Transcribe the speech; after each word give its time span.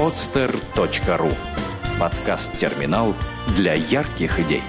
podster.ru 0.00 1.30
Подкаст-терминал 2.00 3.14
для 3.54 3.74
ярких 3.74 4.40
идей. 4.40 4.62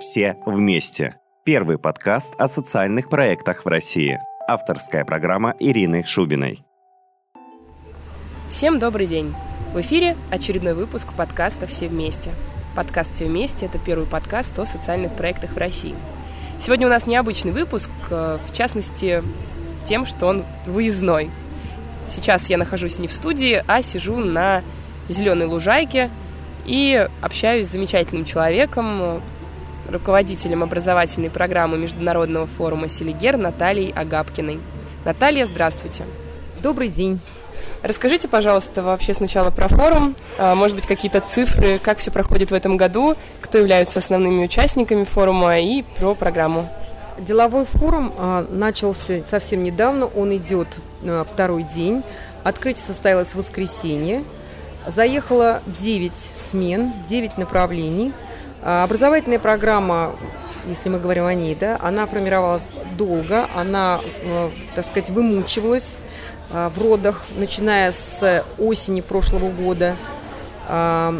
Все 0.00 0.36
вместе. 0.44 1.20
Первый 1.44 1.78
подкаст 1.78 2.34
о 2.36 2.48
социальных 2.48 3.08
проектах 3.08 3.64
в 3.64 3.68
России. 3.68 4.18
Авторская 4.48 5.04
программа 5.04 5.54
Ирины 5.60 6.02
Шубиной. 6.04 6.64
Всем 8.50 8.80
добрый 8.80 9.06
день! 9.06 9.32
В 9.72 9.80
эфире 9.82 10.16
очередной 10.32 10.74
выпуск 10.74 11.06
подкаста 11.16 11.68
«Все 11.68 11.86
вместе». 11.86 12.32
Подкаст 12.74 13.14
«Все 13.14 13.26
вместе»— 13.26 13.66
это 13.66 13.78
первый 13.78 14.08
подкаст 14.08 14.58
о 14.58 14.66
социальных 14.66 15.14
проектах 15.14 15.52
в 15.52 15.58
России. 15.58 15.94
Сегодня 16.62 16.86
у 16.86 16.90
нас 16.90 17.06
необычный 17.06 17.52
выпуск, 17.52 17.90
э, 18.10 18.38
в 18.46 18.54
частности, 18.54 19.22
тем, 19.88 20.04
что 20.04 20.26
он 20.26 20.44
выездной. 20.66 21.30
Сейчас 22.14 22.50
я 22.50 22.58
нахожусь 22.58 22.98
не 22.98 23.08
в 23.08 23.12
студии, 23.12 23.64
а 23.66 23.82
сижу 23.82 24.16
на 24.16 24.62
зеленой 25.08 25.46
лужайке 25.46 26.10
и 26.66 27.08
общаюсь 27.22 27.66
с 27.66 27.72
замечательным 27.72 28.26
человеком, 28.26 29.22
руководителем 29.88 30.62
образовательной 30.62 31.30
программы 31.30 31.78
Международного 31.78 32.46
форума 32.46 32.88
«Селигер» 32.88 33.38
Натальей 33.38 33.90
Агапкиной. 33.92 34.60
Наталья, 35.06 35.46
здравствуйте. 35.46 36.04
Добрый 36.62 36.88
день. 36.88 37.20
Расскажите, 37.82 38.28
пожалуйста, 38.28 38.82
вообще 38.82 39.14
сначала 39.14 39.50
про 39.50 39.68
форум, 39.68 40.14
а, 40.36 40.54
может 40.54 40.76
быть, 40.76 40.86
какие-то 40.86 41.22
цифры, 41.34 41.78
как 41.78 41.98
все 41.98 42.10
проходит 42.10 42.50
в 42.50 42.54
этом 42.54 42.76
году, 42.76 43.16
кто 43.40 43.56
являются 43.56 44.00
основными 44.00 44.44
участниками 44.44 45.04
форума 45.04 45.58
и 45.58 45.82
про 45.98 46.14
программу. 46.14 46.68
Деловой 47.18 47.64
форум 47.64 48.12
а, 48.18 48.46
начался 48.50 49.22
совсем 49.30 49.62
недавно, 49.62 50.04
он 50.04 50.36
идет 50.36 50.68
а, 51.02 51.24
второй 51.24 51.62
день. 51.62 52.02
Открытие 52.44 52.84
состоялось 52.84 53.28
в 53.28 53.36
воскресенье. 53.36 54.24
Заехало 54.86 55.62
9 55.80 56.12
смен, 56.36 56.92
9 57.08 57.38
направлений. 57.38 58.12
Образовательная 58.62 59.38
программа, 59.38 60.12
если 60.66 60.90
мы 60.90 60.98
говорим 60.98 61.24
о 61.24 61.32
ней, 61.32 61.54
да, 61.54 61.78
она 61.82 62.06
формировалась 62.06 62.62
долго, 62.98 63.46
она, 63.54 64.00
так 64.74 64.84
сказать, 64.86 65.08
вымучивалась 65.08 65.96
в 66.50 66.72
родах, 66.80 67.22
начиная 67.36 67.92
с 67.92 68.44
осени 68.58 69.00
прошлого 69.00 69.50
года. 69.50 69.96
А, 70.68 71.14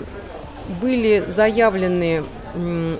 были 0.80 1.24
заявлены 1.28 2.24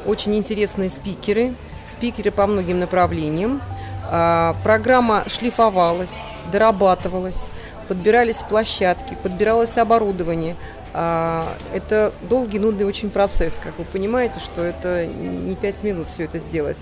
очень 0.06 0.36
интересные 0.36 0.90
спикеры, 0.90 1.54
спикеры 1.90 2.30
по 2.30 2.46
многим 2.46 2.78
направлениям. 2.78 3.60
А, 4.08 4.54
программа 4.62 5.24
шлифовалась, 5.28 6.16
дорабатывалась, 6.52 7.40
подбирались 7.88 8.38
площадки, 8.48 9.16
подбиралось 9.22 9.76
оборудование. 9.76 10.56
Это 10.92 12.12
долгий, 12.28 12.58
нудный 12.58 12.84
очень 12.84 13.10
процесс, 13.10 13.54
как 13.62 13.78
вы 13.78 13.84
понимаете, 13.84 14.40
что 14.40 14.62
это 14.64 15.06
не 15.06 15.54
пять 15.54 15.84
минут 15.84 16.08
все 16.12 16.24
это 16.24 16.40
сделать. 16.40 16.76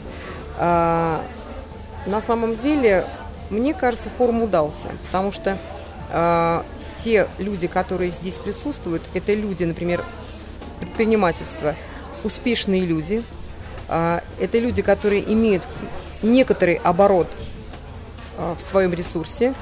На 0.58 1.20
самом 2.26 2.56
деле 2.56 3.04
мне 3.50 3.74
кажется, 3.74 4.08
форум 4.16 4.42
удался, 4.42 4.88
потому 5.06 5.32
что 5.32 5.58
э, 6.10 6.62
те 7.04 7.28
люди, 7.38 7.66
которые 7.66 8.12
здесь 8.12 8.34
присутствуют, 8.34 9.02
это 9.14 9.34
люди, 9.34 9.64
например, 9.64 10.04
предпринимательства, 10.80 11.74
успешные 12.24 12.86
люди, 12.86 13.22
э, 13.88 14.20
это 14.40 14.58
люди, 14.58 14.82
которые 14.82 15.32
имеют 15.32 15.62
некоторый 16.22 16.76
оборот 16.76 17.28
э, 18.36 18.54
в 18.58 18.62
своем 18.62 18.92
ресурсе, 18.92 19.54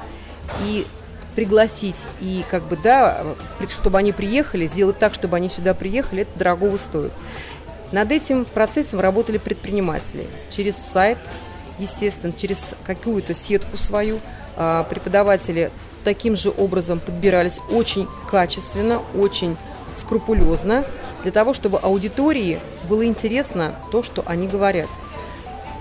и 0.63 0.87
пригласить 1.35 1.95
и 2.19 2.43
как 2.49 2.63
бы, 2.63 2.77
да, 2.77 3.23
чтобы 3.69 3.99
они 3.99 4.11
приехали, 4.11 4.67
сделать 4.67 4.97
так, 4.97 5.13
чтобы 5.13 5.37
они 5.37 5.49
сюда 5.49 5.75
приехали, 5.75 6.23
это 6.23 6.39
дорогого 6.39 6.77
стоит. 6.77 7.11
Над 7.91 8.11
этим 8.11 8.43
процессом 8.43 8.99
работали 8.99 9.37
предприниматели 9.37 10.25
через 10.49 10.75
сайт, 10.75 11.19
естественно, 11.79 12.33
через 12.33 12.73
какую-то 12.85 13.33
сетку 13.33 13.77
свою. 13.77 14.19
А, 14.55 14.83
преподаватели 14.83 15.71
таким 16.03 16.35
же 16.35 16.51
образом 16.55 16.99
подбирались 16.99 17.59
очень 17.69 18.07
качественно, 18.29 19.01
очень 19.15 19.57
скрупулезно, 19.99 20.85
для 21.23 21.31
того, 21.31 21.53
чтобы 21.53 21.79
аудитории 21.79 22.59
было 22.87 23.05
интересно 23.05 23.75
то, 23.91 24.03
что 24.03 24.23
они 24.25 24.47
говорят. 24.47 24.87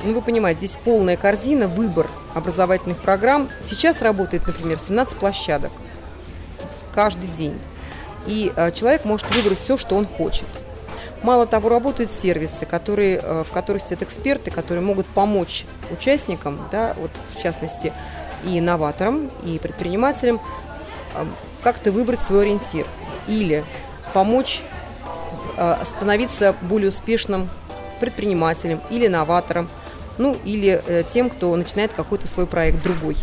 Ну, 0.04 0.14
вы 0.14 0.22
понимаете, 0.22 0.66
здесь 0.66 0.78
полная 0.82 1.16
корзина, 1.16 1.68
выбор 1.68 2.10
образовательных 2.34 2.98
программ. 2.98 3.48
Сейчас 3.68 4.02
работает, 4.02 4.46
например, 4.46 4.78
17 4.78 5.16
площадок 5.16 5.70
каждый 6.94 7.28
день. 7.28 7.58
И 8.26 8.52
э, 8.56 8.72
человек 8.72 9.04
может 9.04 9.32
выбрать 9.34 9.58
все, 9.58 9.76
что 9.76 9.94
он 9.94 10.06
хочет. 10.06 10.46
Мало 11.22 11.46
того, 11.46 11.68
работают 11.68 12.10
сервисы, 12.10 12.66
которые, 12.66 13.18
э, 13.22 13.44
в 13.44 13.50
которых 13.50 13.82
сидят 13.82 14.02
эксперты, 14.02 14.50
которые 14.50 14.84
могут 14.84 15.06
помочь 15.06 15.64
участникам, 15.90 16.58
да, 16.70 16.94
вот 16.98 17.10
в 17.34 17.42
частности 17.42 17.92
и 18.44 18.58
инноваторам, 18.58 19.30
и 19.44 19.58
предпринимателям, 19.58 20.40
э, 21.14 21.24
как-то 21.62 21.90
выбрать 21.90 22.20
свой 22.20 22.42
ориентир 22.42 22.86
или 23.26 23.64
помочь 24.12 24.60
э, 25.56 25.76
становиться 25.84 26.54
более 26.60 26.90
успешным 26.90 27.48
предпринимателем 27.98 28.80
или 28.90 29.06
инноватором, 29.06 29.68
ну 30.18 30.36
или 30.44 31.04
тем, 31.12 31.30
кто 31.30 31.54
начинает 31.56 31.92
какой-то 31.94 32.28
свой 32.28 32.46
проект 32.46 32.82
другой. 32.82 33.16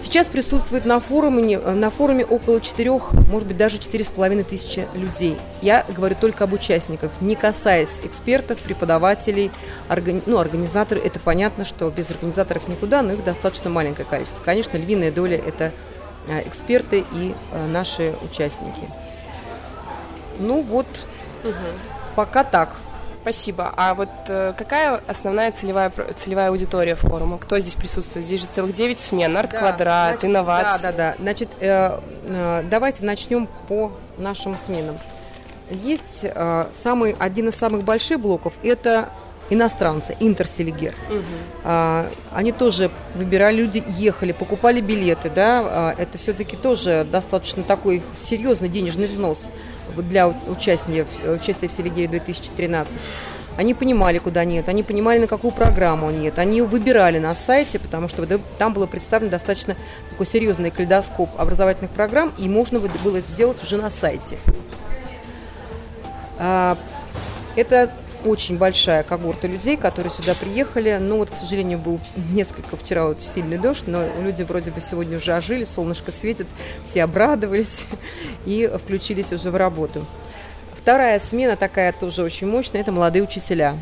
Сейчас 0.00 0.26
присутствует 0.26 0.84
на 0.84 1.00
форуме, 1.00 1.58
на 1.58 1.90
форуме 1.90 2.24
около 2.24 2.60
четырех, 2.60 3.12
может 3.12 3.48
быть, 3.48 3.56
даже 3.56 3.78
четыре 3.78 4.04
с 4.04 4.08
половиной 4.08 4.44
тысячи 4.44 4.86
людей. 4.94 5.36
Я 5.62 5.86
говорю 5.88 6.16
только 6.20 6.44
об 6.44 6.52
участниках, 6.52 7.10
не 7.20 7.34
касаясь 7.34 7.98
экспертов, 8.04 8.58
преподавателей, 8.58 9.50
органи... 9.88 10.22
ну, 10.26 10.38
организаторов. 10.38 11.04
Это 11.04 11.18
понятно, 11.18 11.64
что 11.64 11.88
без 11.90 12.10
организаторов 12.10 12.68
никуда, 12.68 13.02
но 13.02 13.14
их 13.14 13.24
достаточно 13.24 13.70
маленькое 13.70 14.06
количество. 14.08 14.42
Конечно, 14.44 14.76
львиная 14.76 15.10
доля– 15.10 15.40
это 15.46 15.72
э, 16.28 16.46
эксперты 16.46 17.04
и 17.12 17.34
э, 17.52 17.66
наши 17.66 18.14
участники. 18.22 18.88
Ну 20.38 20.60
вот, 20.60 20.86
угу. 21.42 21.54
пока 22.14 22.44
так. 22.44 22.76
Спасибо. 23.28 23.74
А 23.76 23.94
вот 23.94 24.08
э, 24.28 24.52
какая 24.56 25.00
основная 25.08 25.50
целевая, 25.50 25.90
целевая 26.16 26.50
аудитория 26.50 26.94
форума? 26.94 27.38
Кто 27.38 27.58
здесь 27.58 27.74
присутствует? 27.74 28.24
Здесь 28.24 28.42
же 28.42 28.46
целых 28.46 28.72
9 28.76 29.00
смен, 29.00 29.36
арт-квадрат, 29.36 30.20
да, 30.20 30.28
инновации. 30.28 30.82
Да, 30.82 30.92
да, 30.92 30.96
да. 30.96 31.14
Значит, 31.18 31.48
э, 31.58 31.98
э, 32.22 32.62
давайте 32.70 33.04
начнем 33.04 33.48
по 33.66 33.90
нашим 34.16 34.54
сменам. 34.64 34.96
Есть 35.70 36.20
э, 36.22 36.66
самый, 36.72 37.16
один 37.18 37.48
из 37.48 37.56
самых 37.56 37.82
больших 37.82 38.20
блоков– 38.20 38.52
это 38.62 39.08
иностранцы, 39.50 40.16
интерселигер. 40.20 40.94
Угу. 41.10 41.22
А, 41.64 42.08
они 42.32 42.52
тоже 42.52 42.90
выбирали, 43.14 43.56
люди 43.56 43.82
ехали, 43.86 44.32
покупали 44.32 44.80
билеты, 44.80 45.30
да, 45.30 45.64
а, 45.64 45.94
это 45.96 46.18
все-таки 46.18 46.56
тоже 46.56 47.06
достаточно 47.10 47.62
такой 47.62 48.02
серьезный 48.24 48.68
денежный 48.68 49.06
взнос 49.06 49.50
для 50.02 50.28
участия, 50.28 51.06
участия 51.26 51.68
в 51.68 51.72
Селигере 51.72 52.08
2013. 52.08 52.94
Они 53.56 53.72
понимали, 53.72 54.18
куда 54.18 54.44
нет, 54.44 54.68
они 54.68 54.82
понимали, 54.82 55.18
на 55.18 55.26
какую 55.26 55.50
программу 55.50 56.10
нет. 56.10 56.38
Они 56.38 56.58
ее 56.58 56.64
выбирали 56.64 57.18
на 57.18 57.34
сайте, 57.34 57.78
потому 57.78 58.08
что 58.08 58.26
там 58.58 58.74
было 58.74 58.86
представлено 58.86 59.30
достаточно 59.30 59.76
такой 60.10 60.26
серьезный 60.26 60.70
калейдоскоп 60.70 61.30
образовательных 61.38 61.90
программ, 61.90 62.32
и 62.36 62.48
можно 62.48 62.78
было 62.78 63.16
это 63.16 63.30
сделать 63.32 63.62
уже 63.62 63.78
на 63.78 63.90
сайте. 63.90 64.38
А, 66.38 66.76
это 67.54 67.90
очень 68.26 68.58
большая 68.58 69.02
когорта 69.02 69.46
людей, 69.46 69.76
которые 69.76 70.12
сюда 70.12 70.34
приехали. 70.34 70.98
Но 71.00 71.16
вот, 71.18 71.30
к 71.30 71.36
сожалению, 71.36 71.78
был 71.78 72.00
несколько 72.32 72.76
вчера 72.76 73.06
вот 73.06 73.22
сильный 73.22 73.58
дождь, 73.58 73.84
но 73.86 74.02
люди 74.20 74.42
вроде 74.42 74.70
бы 74.70 74.80
сегодня 74.80 75.16
уже 75.18 75.34
ожили, 75.34 75.64
солнышко 75.64 76.12
светит, 76.12 76.46
все 76.84 77.04
обрадовались 77.04 77.86
и 78.46 78.70
включились 78.82 79.32
уже 79.32 79.50
в 79.50 79.56
работу. 79.56 80.04
Вторая 80.74 81.20
смена 81.20 81.56
такая 81.56 81.92
тоже 81.92 82.22
очень 82.22 82.46
мощная, 82.46 82.80
это 82.80 82.92
молодые 82.92 83.22
учителя. 83.22 83.76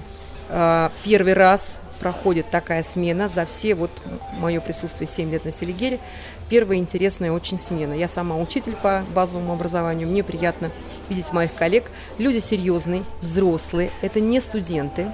А, 0.48 0.90
первый 1.04 1.34
раз 1.34 1.78
проходит 2.00 2.50
такая 2.50 2.82
смена 2.82 3.28
за 3.28 3.46
все, 3.46 3.74
вот 3.74 3.90
мое 4.32 4.60
присутствие 4.60 5.08
7 5.08 5.30
лет 5.30 5.44
на 5.44 5.52
Селигере, 5.52 6.00
первая 6.48 6.78
интересная 6.78 7.32
очень 7.32 7.58
смена. 7.58 7.94
Я 7.94 8.08
сама 8.08 8.36
учитель 8.36 8.74
по 8.74 9.04
базовому 9.14 9.52
образованию, 9.52 10.08
мне 10.08 10.22
приятно 10.22 10.70
видеть 11.08 11.32
моих 11.32 11.54
коллег. 11.54 11.84
Люди 12.18 12.40
серьезные, 12.40 13.04
взрослые, 13.20 13.90
это 14.02 14.20
не 14.20 14.40
студенты. 14.40 15.12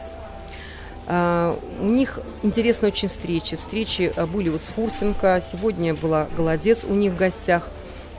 Uh, 1.06 1.58
у 1.80 1.86
них 1.86 2.20
интересные 2.44 2.92
очень 2.92 3.08
встречи. 3.08 3.56
Встречи 3.56 4.12
uh, 4.14 4.26
были 4.28 4.48
вот 4.48 4.62
с 4.62 4.68
Фурсенко, 4.68 5.42
сегодня 5.50 5.92
была 5.92 6.28
Голодец 6.36 6.84
у 6.84 6.94
них 6.94 7.12
в 7.12 7.16
гостях. 7.16 7.68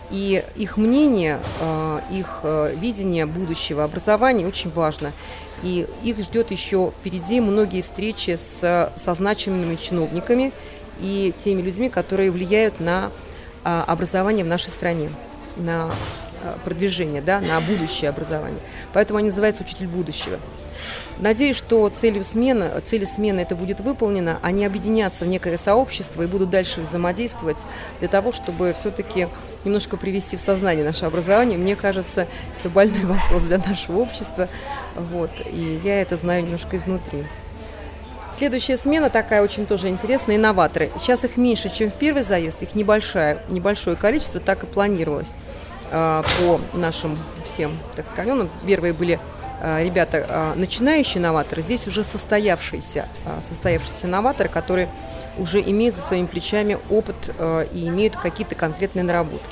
И 0.09 0.43
их 0.57 0.75
мнение, 0.75 1.39
их 2.11 2.41
видение 2.43 3.25
будущего 3.25 3.85
образования 3.85 4.45
очень 4.45 4.69
важно. 4.69 5.13
И 5.63 5.87
их 6.03 6.17
ждет 6.19 6.51
еще 6.51 6.91
впереди 6.99 7.39
многие 7.39 7.81
встречи 7.81 8.37
с, 8.37 8.91
со 8.93 9.13
значимыми 9.13 9.75
чиновниками 9.77 10.51
и 10.99 11.33
теми 11.45 11.61
людьми, 11.61 11.87
которые 11.87 12.29
влияют 12.29 12.81
на 12.81 13.09
образование 13.63 14.43
в 14.43 14.49
нашей 14.49 14.71
стране, 14.71 15.09
на 15.55 15.89
продвижение, 16.63 17.21
да, 17.21 17.39
на 17.41 17.59
будущее 17.61 18.09
образование. 18.09 18.59
Поэтому 18.93 19.19
они 19.19 19.29
называются 19.29 19.63
«Учитель 19.63 19.87
будущего». 19.87 20.37
Надеюсь, 21.19 21.55
что 21.55 21.87
целью 21.89 22.23
смены, 22.23 22.71
цели 22.83 23.05
смены 23.05 23.41
это 23.41 23.55
будет 23.55 23.79
выполнено, 23.79 24.39
они 24.41 24.65
объединятся 24.65 25.25
в 25.25 25.27
некое 25.27 25.57
сообщество 25.57 26.23
и 26.23 26.27
будут 26.27 26.49
дальше 26.49 26.81
взаимодействовать 26.81 27.57
для 27.99 28.07
того, 28.07 28.31
чтобы 28.31 28.73
все-таки 28.73 29.27
немножко 29.63 29.97
привести 29.97 30.37
в 30.37 30.41
сознание 30.41 30.83
наше 30.83 31.05
образование. 31.05 31.57
Мне 31.59 31.75
кажется, 31.75 32.27
это 32.59 32.69
больной 32.69 33.05
вопрос 33.05 33.43
для 33.43 33.59
нашего 33.59 33.99
общества. 33.99 34.47
Вот, 34.95 35.29
и 35.45 35.79
я 35.83 36.01
это 36.01 36.17
знаю 36.17 36.43
немножко 36.43 36.77
изнутри. 36.77 37.25
Следующая 38.35 38.77
смена 38.77 39.11
такая 39.11 39.43
очень 39.43 39.67
тоже 39.67 39.89
интересная, 39.89 40.37
инноваторы. 40.37 40.89
Сейчас 40.99 41.23
их 41.23 41.37
меньше, 41.37 41.69
чем 41.69 41.91
в 41.91 41.93
первый 41.93 42.23
заезд, 42.23 42.59
их 42.63 42.73
небольшое, 42.73 43.43
небольшое 43.49 43.95
количество, 43.95 44.39
так 44.39 44.63
и 44.63 44.65
планировалось 44.65 45.27
э, 45.29 45.50
по 45.91 46.61
нашим 46.73 47.17
всем 47.45 47.77
так 47.95 48.05
канонам. 48.15 48.49
Первые 48.65 48.93
были 48.93 49.19
Э, 49.63 49.83
ребята 49.83 50.25
э, 50.27 50.53
начинающие 50.55 51.21
новаторы, 51.21 51.61
здесь 51.61 51.85
уже 51.85 52.03
состоявшиеся, 52.03 53.07
э, 53.25 53.39
состоявшиеся 53.47 54.07
новаторы, 54.07 54.49
которые 54.49 54.89
уже 55.37 55.61
имеют 55.61 55.95
за 55.95 56.01
своими 56.01 56.25
плечами 56.25 56.77
опыт 56.89 57.15
и 57.73 57.87
имеют 57.87 58.17
какие-то 58.17 58.53
конкретные 58.53 59.03
наработки. 59.03 59.47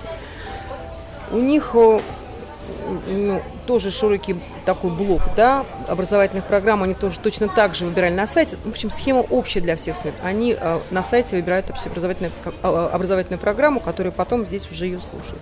У 1.31 1.37
них 1.37 1.73
ну, 1.73 3.41
тоже 3.65 3.89
широкий 3.89 4.35
такой 4.65 4.91
блок 4.91 5.21
да, 5.37 5.65
образовательных 5.87 6.43
программ, 6.43 6.83
они 6.83 6.95
тоже 6.95 7.19
точно 7.19 7.47
так 7.47 7.75
же 7.75 7.85
выбирали 7.85 8.13
на 8.13 8.27
сайте. 8.27 8.57
В 8.65 8.69
общем, 8.69 8.89
схема 8.89 9.19
общая 9.19 9.61
для 9.61 9.75
всех 9.75 9.95
СМИ. 9.95 10.11
Они 10.23 10.55
э, 10.59 10.79
на 10.91 11.03
сайте 11.03 11.35
выбирают 11.35 11.69
общеобразовательную, 11.69 12.33
э, 12.45 12.89
образовательную 12.91 13.39
программу, 13.39 13.79
которую 13.79 14.11
потом 14.11 14.45
здесь 14.45 14.69
уже 14.69 14.85
ее 14.85 14.99
слушают. 14.99 15.41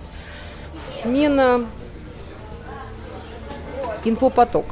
Смена 1.02 1.66
инфопоток. 4.04 4.66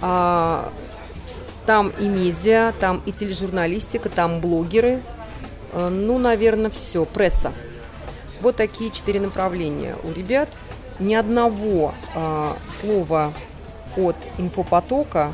А, 0.00 0.72
там 1.66 1.92
и 1.98 2.06
медиа, 2.06 2.72
там 2.78 3.02
и 3.04 3.12
тележурналистика, 3.12 4.08
там 4.08 4.40
блогеры. 4.40 5.02
А, 5.72 5.90
ну, 5.90 6.18
наверное, 6.18 6.70
все. 6.70 7.04
Пресса. 7.04 7.52
Вот 8.40 8.56
такие 8.56 8.90
четыре 8.90 9.20
направления 9.20 9.96
у 10.04 10.12
ребят. 10.12 10.48
Ни 10.98 11.14
одного 11.14 11.94
а, 12.14 12.56
слова 12.80 13.32
от 13.96 14.16
инфопотока, 14.38 15.32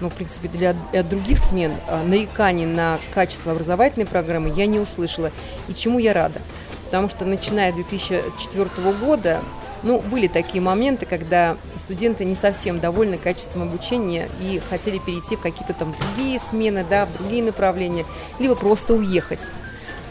ну, 0.00 0.08
в 0.08 0.14
принципе, 0.14 0.48
для, 0.48 0.74
для 0.92 1.02
других 1.02 1.38
смен, 1.38 1.72
а, 1.86 2.02
нареканий 2.02 2.66
на 2.66 2.98
качество 3.14 3.52
образовательной 3.52 4.06
программы 4.06 4.52
я 4.56 4.66
не 4.66 4.80
услышала. 4.80 5.30
И 5.68 5.74
чему 5.74 5.98
я 5.98 6.12
рада. 6.12 6.40
Потому 6.90 7.08
что 7.08 7.24
начиная 7.24 7.70
с 7.70 7.76
2004 7.76 8.68
года 9.00 9.42
ну, 9.84 10.00
были 10.00 10.26
такие 10.26 10.60
моменты, 10.60 11.06
когда 11.06 11.56
студенты 11.78 12.24
не 12.24 12.34
совсем 12.34 12.80
довольны 12.80 13.16
качеством 13.16 13.62
обучения 13.62 14.28
и 14.40 14.60
хотели 14.68 14.98
перейти 14.98 15.36
в 15.36 15.40
какие-то 15.40 15.72
там 15.72 15.94
другие 15.94 16.40
смены, 16.40 16.84
да, 16.88 17.06
в 17.06 17.12
другие 17.16 17.44
направления, 17.44 18.04
либо 18.40 18.56
просто 18.56 18.94
уехать. 18.94 19.38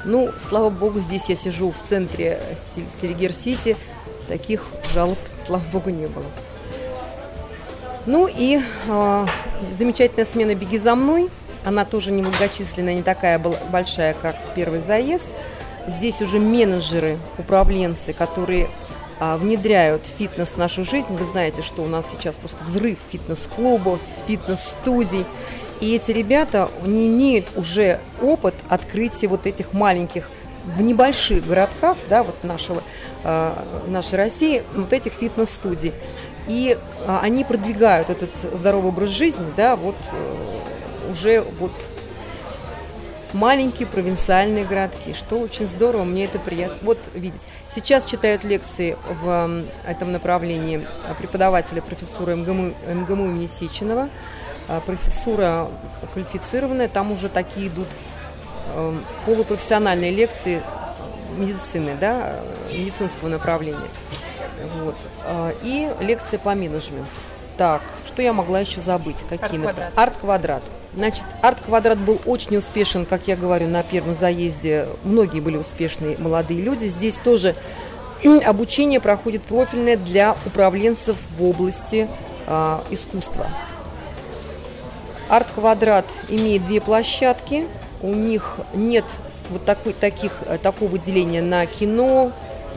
Ну, 0.06 0.30
слава 0.48 0.70
богу, 0.70 1.02
здесь 1.02 1.26
я 1.28 1.36
сижу 1.36 1.72
в 1.72 1.86
центре 1.86 2.40
Селигер-Сити, 3.02 3.76
таких 4.30 4.66
жалоб, 4.94 5.20
слава 5.46 5.64
богу, 5.74 5.90
не 5.90 6.08
было. 6.08 6.26
Ну 8.06 8.30
и 8.34 8.62
э, 8.88 9.26
замечательная 9.78 10.26
смена 10.26 10.56
«Беги 10.56 10.78
за 10.78 10.96
мной». 10.96 11.30
Она 11.66 11.84
тоже 11.84 12.12
немногочисленная, 12.12 12.94
не 12.94 13.04
такая 13.04 13.38
большая, 13.38 14.14
как 14.14 14.38
первый 14.56 14.80
заезд. 14.80 15.28
Здесь 15.88 16.22
уже 16.22 16.40
менеджеры, 16.40 17.18
управленцы, 17.38 18.14
которые 18.14 18.70
а, 19.20 19.38
внедряют 19.38 20.06
фитнес 20.06 20.50
в 20.50 20.58
нашу 20.58 20.84
жизнь. 20.84 21.08
Вы 21.10 21.26
знаете, 21.26 21.62
что 21.62 21.82
у 21.82 21.88
нас 21.88 22.06
сейчас 22.12 22.38
просто 22.38 22.64
взрыв 22.64 22.98
фитнес-клубов, 23.12 24.00
фитнес-студий. 24.28 25.26
И 25.82 25.96
эти 25.96 26.12
ребята 26.12 26.70
не 26.86 27.08
имеют 27.08 27.48
уже 27.56 28.00
опыт 28.22 28.54
открытия 28.70 29.28
вот 29.28 29.46
этих 29.46 29.74
маленьких 29.74 30.30
в 30.66 30.82
небольших 30.82 31.46
городках, 31.46 31.98
да, 32.10 32.24
вот 32.24 32.44
нашего, 32.44 32.84
э, 33.24 33.54
нашей 33.88 34.16
России, 34.16 34.64
вот 34.76 34.94
этих 34.94 35.14
фитнес-студий. 35.14 35.94
И 36.48 36.78
э, 36.78 37.18
они 37.22 37.44
продвигают 37.44 38.10
этот 38.10 38.30
здоровый 38.54 38.90
образ 38.90 39.12
жизни, 39.12 39.46
да, 39.56 39.76
вот 39.76 39.96
э, 40.12 41.12
уже 41.12 41.42
вот 41.60 41.72
маленькие 43.34 43.88
провинциальные 43.88 44.66
городки, 44.66 45.14
что 45.14 45.40
очень 45.40 45.68
здорово, 45.68 46.04
мне 46.04 46.26
это 46.26 46.40
приятно 46.40 46.78
вот 46.82 46.98
видеть. 47.14 47.42
Сейчас 47.74 48.06
читают 48.06 48.44
лекции 48.44 48.98
в 49.22 49.64
этом 49.86 50.12
направлении 50.12 50.88
преподавателя 51.18 51.82
профессура 51.82 52.36
МГМУ, 52.36 52.74
МГМУ 52.88 53.26
имени 53.28 53.48
Сеченова, 53.48 54.10
а, 54.68 54.82
профессура 54.82 55.68
квалифицированная, 56.14 56.88
там 56.90 57.12
уже 57.12 57.30
такие 57.30 57.68
идут 57.68 57.88
эм, 58.76 59.04
полупрофессиональные 59.26 60.12
лекции 60.12 60.62
медицины, 61.38 61.98
да, 62.00 62.40
медицинского 62.72 63.30
направления. 63.30 63.90
Вот. 64.84 64.96
А, 65.24 65.54
и 65.64 65.90
лекции 66.02 66.38
по 66.38 66.56
менеджменту. 66.56 67.08
Так, 67.58 67.82
что 68.08 68.22
я 68.22 68.32
могла 68.32 68.60
еще 68.62 68.80
забыть? 68.80 69.18
Какие? 69.30 69.60
Арт-квадрат. 69.60 69.94
Арт-квадрат. 69.96 70.64
Значит, 71.00 71.24
арт-квадрат 71.42 71.98
был 71.98 72.20
очень 72.26 72.58
успешен, 72.58 73.06
как 73.06 73.30
я 73.30 73.38
говорю, 73.38 73.70
на 73.70 73.84
первом 73.84 74.16
заезде. 74.16 74.90
Многие 75.06 75.40
были 75.40 75.56
успешные 75.56 76.18
молодые 76.18 76.60
люди. 76.60 76.88
Здесь 76.88 77.16
тоже 77.24 77.56
обучение 78.46 79.00
проходит 79.00 79.44
профильное 79.44 79.96
для 79.96 80.36
управленцев 80.46 81.16
в 81.38 81.44
области 81.46 82.10
э, 82.48 82.80
искусства. 82.90 83.48
Арт-квадрат 85.30 86.04
имеет 86.28 86.66
две 86.66 86.82
площадки. 86.82 87.66
У 88.02 88.14
них 88.14 88.58
нет 88.74 89.06
вот 89.52 89.64
такой, 89.64 89.94
таких, 89.94 90.34
э, 90.48 90.58
такого 90.58 90.98
деления 90.98 91.42
на 91.42 91.66
кино, 91.66 92.34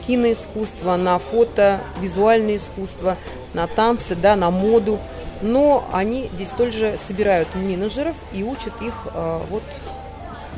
киноискусство, 0.07 0.95
на 0.95 1.19
фото, 1.19 1.81
визуальное 2.01 2.59
искусство, 2.59 3.17
на 3.53 3.67
танцы, 3.67 4.15
да, 4.15 4.37
на 4.37 4.53
моду 4.53 5.01
но 5.43 5.87
они 5.93 6.31
здесь 6.33 6.50
тоже 6.50 6.99
собирают 7.05 7.55
менеджеров 7.55 8.16
и 8.33 8.43
учат 8.45 8.81
их 8.81 8.95
э, 9.12 9.40
вот 9.50 9.64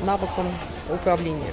навыкам 0.03 0.47
управления. 0.89 1.51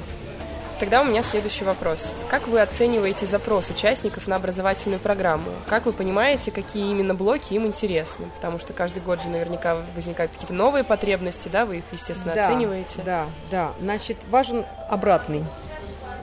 Тогда 0.79 1.03
у 1.03 1.05
меня 1.05 1.23
следующий 1.23 1.65
вопрос. 1.65 2.13
Как 2.29 2.49
вы 2.49 2.61
оцениваете 2.61 3.25
запрос 3.25 3.71
участников 3.71 4.27
на 4.27 4.35
образовательную 4.35 4.99
программу? 4.99 5.51
Как 5.69 5.87
вы 5.87 5.93
понимаете, 5.93 6.51
какие 6.51 6.91
именно 6.91 7.15
блоки 7.15 7.55
им 7.55 7.67
интересны? 7.67 8.27
Потому 8.35 8.59
что 8.59 8.73
каждый 8.73 9.01
год 9.01 9.23
же 9.23 9.29
наверняка 9.29 9.77
возникают 9.95 10.33
какие-то 10.33 10.55
новые 10.55 10.83
потребности, 10.83 11.49
да, 11.49 11.67
вы 11.67 11.79
их, 11.79 11.85
естественно, 11.93 12.35
да, 12.35 12.49
оцениваете. 12.49 13.01
Да, 13.05 13.27
да. 13.49 13.73
Значит, 13.81 14.17
важен 14.29 14.65
обратный, 14.89 15.45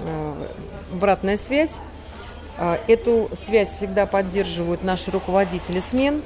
э, 0.02 0.48
обратная 0.92 1.38
связь. 1.38 1.72
Э, 2.58 2.80
эту 2.90 3.30
связь 3.42 3.74
всегда 3.78 4.06
поддерживают 4.06 4.84
наши 4.84 5.10
руководители 5.10 5.80
смен 5.80 6.22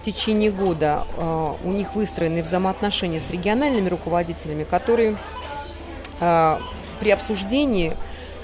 в 0.00 0.04
течение 0.04 0.50
года 0.50 1.04
э, 1.16 1.54
у 1.64 1.72
них 1.72 1.94
выстроены 1.94 2.42
взаимоотношения 2.42 3.20
с 3.20 3.30
региональными 3.30 3.88
руководителями, 3.88 4.64
которые 4.64 5.16
э, 6.20 6.58
при 7.00 7.10
обсуждении 7.10 7.96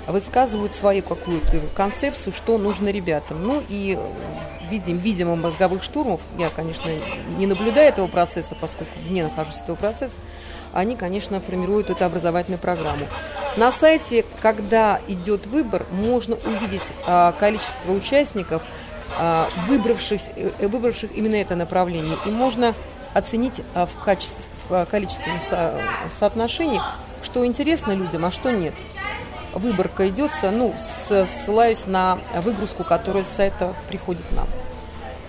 высказывают 0.07 0.75
свою 0.75 1.03
какую-то 1.03 1.61
концепцию, 1.75 2.33
что 2.33 2.59
нужно 2.59 2.89
ребятам. 2.89 3.43
Ну 3.43 3.63
и 3.69 3.99
видим, 4.71 4.99
видимо, 4.99 5.37
мозговых 5.37 5.83
штурмов, 5.83 6.21
я, 6.39 6.51
конечно, 6.51 6.91
не 7.39 7.47
наблюдаю 7.47 7.89
этого 7.89 8.07
процесса, 8.09 8.57
поскольку 8.61 8.99
не 9.09 9.23
нахожусь 9.23 9.61
этого 9.63 9.77
процесса, 9.77 10.17
они, 10.73 10.97
конечно, 10.97 11.41
формируют 11.41 11.89
эту 11.89 12.05
образовательную 12.05 12.59
программу. 12.59 13.07
На 13.57 13.71
сайте, 13.71 14.25
когда 14.43 15.01
идет 15.07 15.47
выбор, 15.47 15.87
можно 15.93 16.37
увидеть 16.45 16.83
а, 17.07 17.33
количество 17.33 17.93
участников– 17.93 18.63
а, 18.73 18.84
выбравших, 19.67 20.21
э, 20.37 20.69
выбравших 20.69 21.17
именно 21.17 21.37
это 21.37 21.57
направление. 21.57 22.19
И 22.27 22.31
можно 22.31 22.75
оценить 23.13 23.63
а, 23.75 23.87
в, 23.87 23.95
качестве, 23.97 24.45
в 24.69 24.85
количественном 24.87 25.41
со, 25.49 25.81
соотношении, 26.19 26.81
что 27.23 27.47
интересно 27.47 27.93
людям, 27.93 28.25
а 28.25 28.33
что 28.33 28.51
нет. 28.51 28.75
Выборка 29.53 30.09
идется, 30.09 30.51
ну, 30.51 30.75
ссылаясь 30.79 31.87
на 31.87 32.19
выгрузку, 32.43 32.83
которая 32.83 33.25
с 33.25 33.29
сайта 33.29 33.75
приходит 33.89 34.31
нам. 34.33 34.49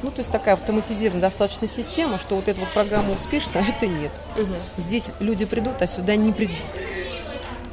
Ну, 0.02 0.12
то 0.12 0.20
есть 0.20 0.32
такая 0.32 0.56
автоматизированная 0.56 1.22
достаточно 1.22 1.68
система, 1.68 2.20
что 2.20 2.36
вот 2.36 2.48
эта 2.48 2.60
вот 2.60 2.74
программа 2.74 3.14
успешна, 3.14 3.52
а 3.56 3.62
это 3.62 3.88
нет. 3.88 4.12
Угу. 4.36 4.54
Здесь 4.78 5.10
люди 5.20 5.46
придут, 5.46 5.82
а 5.82 5.88
сюда 5.88 6.16
не 6.16 6.34
придут. 6.34 6.58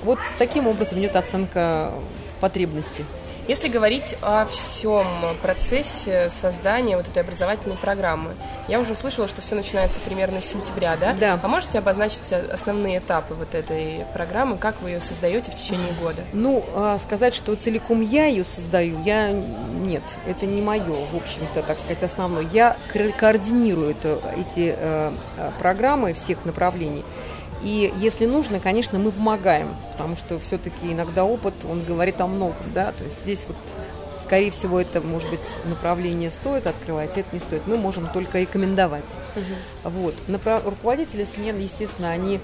Вот 0.04 0.18
таким 0.38 0.66
образом 0.66 0.98
идет 0.98 1.16
оценка 1.16 1.92
потребностей. 2.40 3.04
Если 3.48 3.66
говорить 3.66 4.16
о 4.22 4.46
всем 4.46 5.04
процессе 5.42 6.28
создания 6.30 6.96
вот 6.96 7.08
этой 7.08 7.22
образовательной 7.22 7.76
программы, 7.76 8.34
я 8.68 8.78
уже 8.78 8.92
услышала, 8.92 9.26
что 9.26 9.42
все 9.42 9.56
начинается 9.56 9.98
примерно 9.98 10.40
с 10.40 10.46
сентября, 10.46 10.96
да? 10.96 11.12
Да. 11.18 11.40
А 11.42 11.48
можете 11.48 11.78
обозначить 11.78 12.32
основные 12.32 12.98
этапы 12.98 13.34
вот 13.34 13.54
этой 13.54 14.06
программы, 14.14 14.58
как 14.58 14.80
вы 14.80 14.90
ее 14.90 15.00
создаете 15.00 15.50
в 15.50 15.56
течение 15.56 15.92
года? 15.94 16.22
Ну, 16.32 16.64
а, 16.74 16.98
сказать, 16.98 17.34
что 17.34 17.56
целиком 17.56 18.00
я 18.00 18.26
ее 18.26 18.44
создаю, 18.44 19.02
я 19.02 19.32
нет, 19.32 20.04
это 20.24 20.46
не 20.46 20.62
мое, 20.62 21.06
в 21.10 21.16
общем-то, 21.16 21.62
так 21.62 21.78
сказать, 21.78 22.02
основное. 22.04 22.46
Я 22.52 22.76
координирую 23.18 23.90
это, 23.90 24.20
эти 24.36 24.74
э, 24.76 25.12
программы 25.58 26.14
всех 26.14 26.44
направлений. 26.44 27.04
И 27.62 27.92
если 27.96 28.26
нужно, 28.26 28.58
конечно, 28.60 28.98
мы 28.98 29.12
помогаем, 29.12 29.68
потому 29.92 30.16
что 30.16 30.38
все-таки 30.40 30.92
иногда 30.92 31.24
опыт, 31.24 31.54
он 31.68 31.84
говорит 31.84 32.20
о 32.20 32.26
многом, 32.26 32.72
да, 32.74 32.92
то 32.92 33.04
есть 33.04 33.20
здесь 33.22 33.44
вот, 33.46 33.56
скорее 34.20 34.50
всего, 34.50 34.80
это, 34.80 35.00
может 35.00 35.30
быть, 35.30 35.40
направление 35.64 36.30
стоит 36.30 36.66
открывать, 36.66 37.16
это 37.16 37.28
не 37.32 37.38
стоит, 37.38 37.66
мы 37.66 37.76
можем 37.76 38.08
только 38.12 38.40
рекомендовать. 38.40 39.10
Угу. 39.36 39.90
Вот. 39.90 40.14
Направ... 40.26 40.64
Руководители 40.64 41.24
смен, 41.24 41.58
естественно, 41.58 42.10
они, 42.10 42.40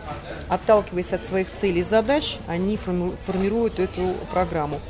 отталкиваясь 0.49 1.13
от 1.13 1.27
своих 1.27 1.51
целей 1.51 1.81
и 1.81 1.85
задач, 1.85 2.39
они 2.47 2.79
формируют 3.27 3.81
эту 3.81 4.15
программу. 4.33 4.81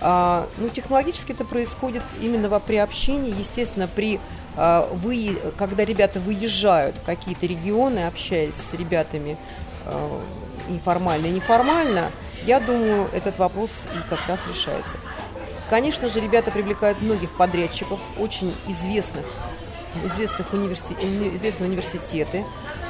А, 0.00 0.48
ну, 0.58 0.68
технологически 0.68 1.32
это 1.32 1.44
происходит 1.44 2.02
именно 2.20 2.60
при 2.60 2.76
общении, 2.76 3.34
естественно, 3.36 3.88
при 3.88 4.20
а, 4.56 4.88
вы, 4.92 5.38
когда 5.56 5.84
ребята 5.84 6.20
выезжают 6.20 6.96
в 6.96 7.02
какие-то 7.02 7.46
регионы, 7.46 8.06
общаясь 8.06 8.56
с 8.56 8.74
ребятами 8.74 9.36
и 10.68 10.78
формально, 10.78 11.26
и 11.26 11.30
неформально, 11.30 12.10
я 12.44 12.60
думаю, 12.60 13.08
этот 13.12 13.38
вопрос 13.38 13.70
и 13.94 14.08
как 14.08 14.26
раз 14.26 14.40
решается. 14.48 14.96
Конечно 15.70 16.08
же, 16.08 16.20
ребята 16.20 16.50
привлекают 16.50 17.00
многих 17.00 17.30
подрядчиков, 17.30 17.98
очень 18.18 18.54
известных, 18.68 19.24
известных 20.04 20.52
универси... 20.52 20.92
известные 21.34 21.70
университеты, 21.70 22.44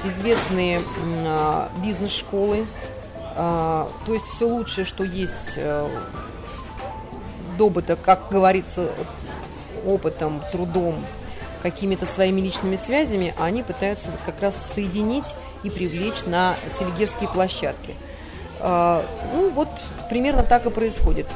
известные 0.05 0.83
э, 0.83 1.69
бизнес-школы. 1.77 2.67
Э, 3.37 3.87
то 4.07 4.13
есть 4.13 4.27
все 4.27 4.49
лучшее, 4.49 4.85
что 4.85 5.05
есть 5.05 5.53
э, 5.57 5.89
добыто, 7.57 7.97
как 7.97 8.29
говорится, 8.31 8.91
опытом, 9.87 10.43
трудом, 10.51 11.05
какими-то 11.62 12.07
своими 12.07 12.40
личными 12.40 12.76
связями, 12.76 13.35
они 13.38 13.62
пытаются 13.62 14.11
вот 14.11 14.21
как 14.26 14.40
раз 14.42 14.57
соединить 14.57 15.35
и 15.62 15.71
привлечь 15.71 16.25
на 16.26 16.57
селигерские 16.78 17.28
площадки. 17.28 17.95
А, 18.61 19.07
ну 19.35 19.50
вот 19.50 19.69
примерно 20.11 20.42
так 20.42 20.66
и 20.66 20.71
происходит. 20.71 21.26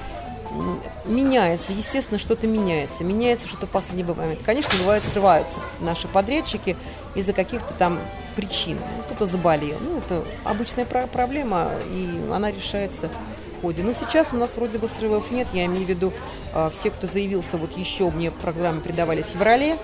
Меняется, 1.05 1.73
естественно, 1.73 2.19
что-то 2.19 2.47
меняется. 2.47 3.05
Меняется 3.05 3.47
что-то 3.47 3.67
в 3.67 3.71
последний 3.71 4.05
момент. 4.05 4.41
Конечно, 4.45 4.73
бывает, 4.79 5.03
срываются 5.05 5.61
наши 5.81 6.09
подрядчики 6.09 6.77
из-за 7.15 7.33
каких-то 7.33 7.75
там 7.75 7.99
причин. 8.37 8.79
Кто-то 9.07 9.27
заболел. 9.27 9.77
Ну, 9.81 9.99
это 9.99 10.25
обычная 10.45 10.85
проблема, 10.85 11.71
и 11.91 12.31
она 12.33 12.51
решается 12.51 13.09
в 13.57 13.61
ходе. 13.61 13.83
Но 13.83 13.93
сейчас 13.93 14.29
у 14.33 14.37
нас 14.37 14.57
вроде 14.57 14.79
бы 14.79 14.89
срывов 14.89 15.31
нет. 15.31 15.49
Я 15.53 15.67
имею 15.67 15.85
в 15.85 15.89
виду 15.89 16.13
а, 16.55 16.71
все, 16.71 16.91
кто 16.91 17.07
заявился, 17.07 17.59
вот 17.59 17.77
еще 17.77 18.11
мне 18.11 18.31
программы 18.31 18.81
придавали 18.81 19.23
в 19.23 19.27
феврале. 19.27 19.77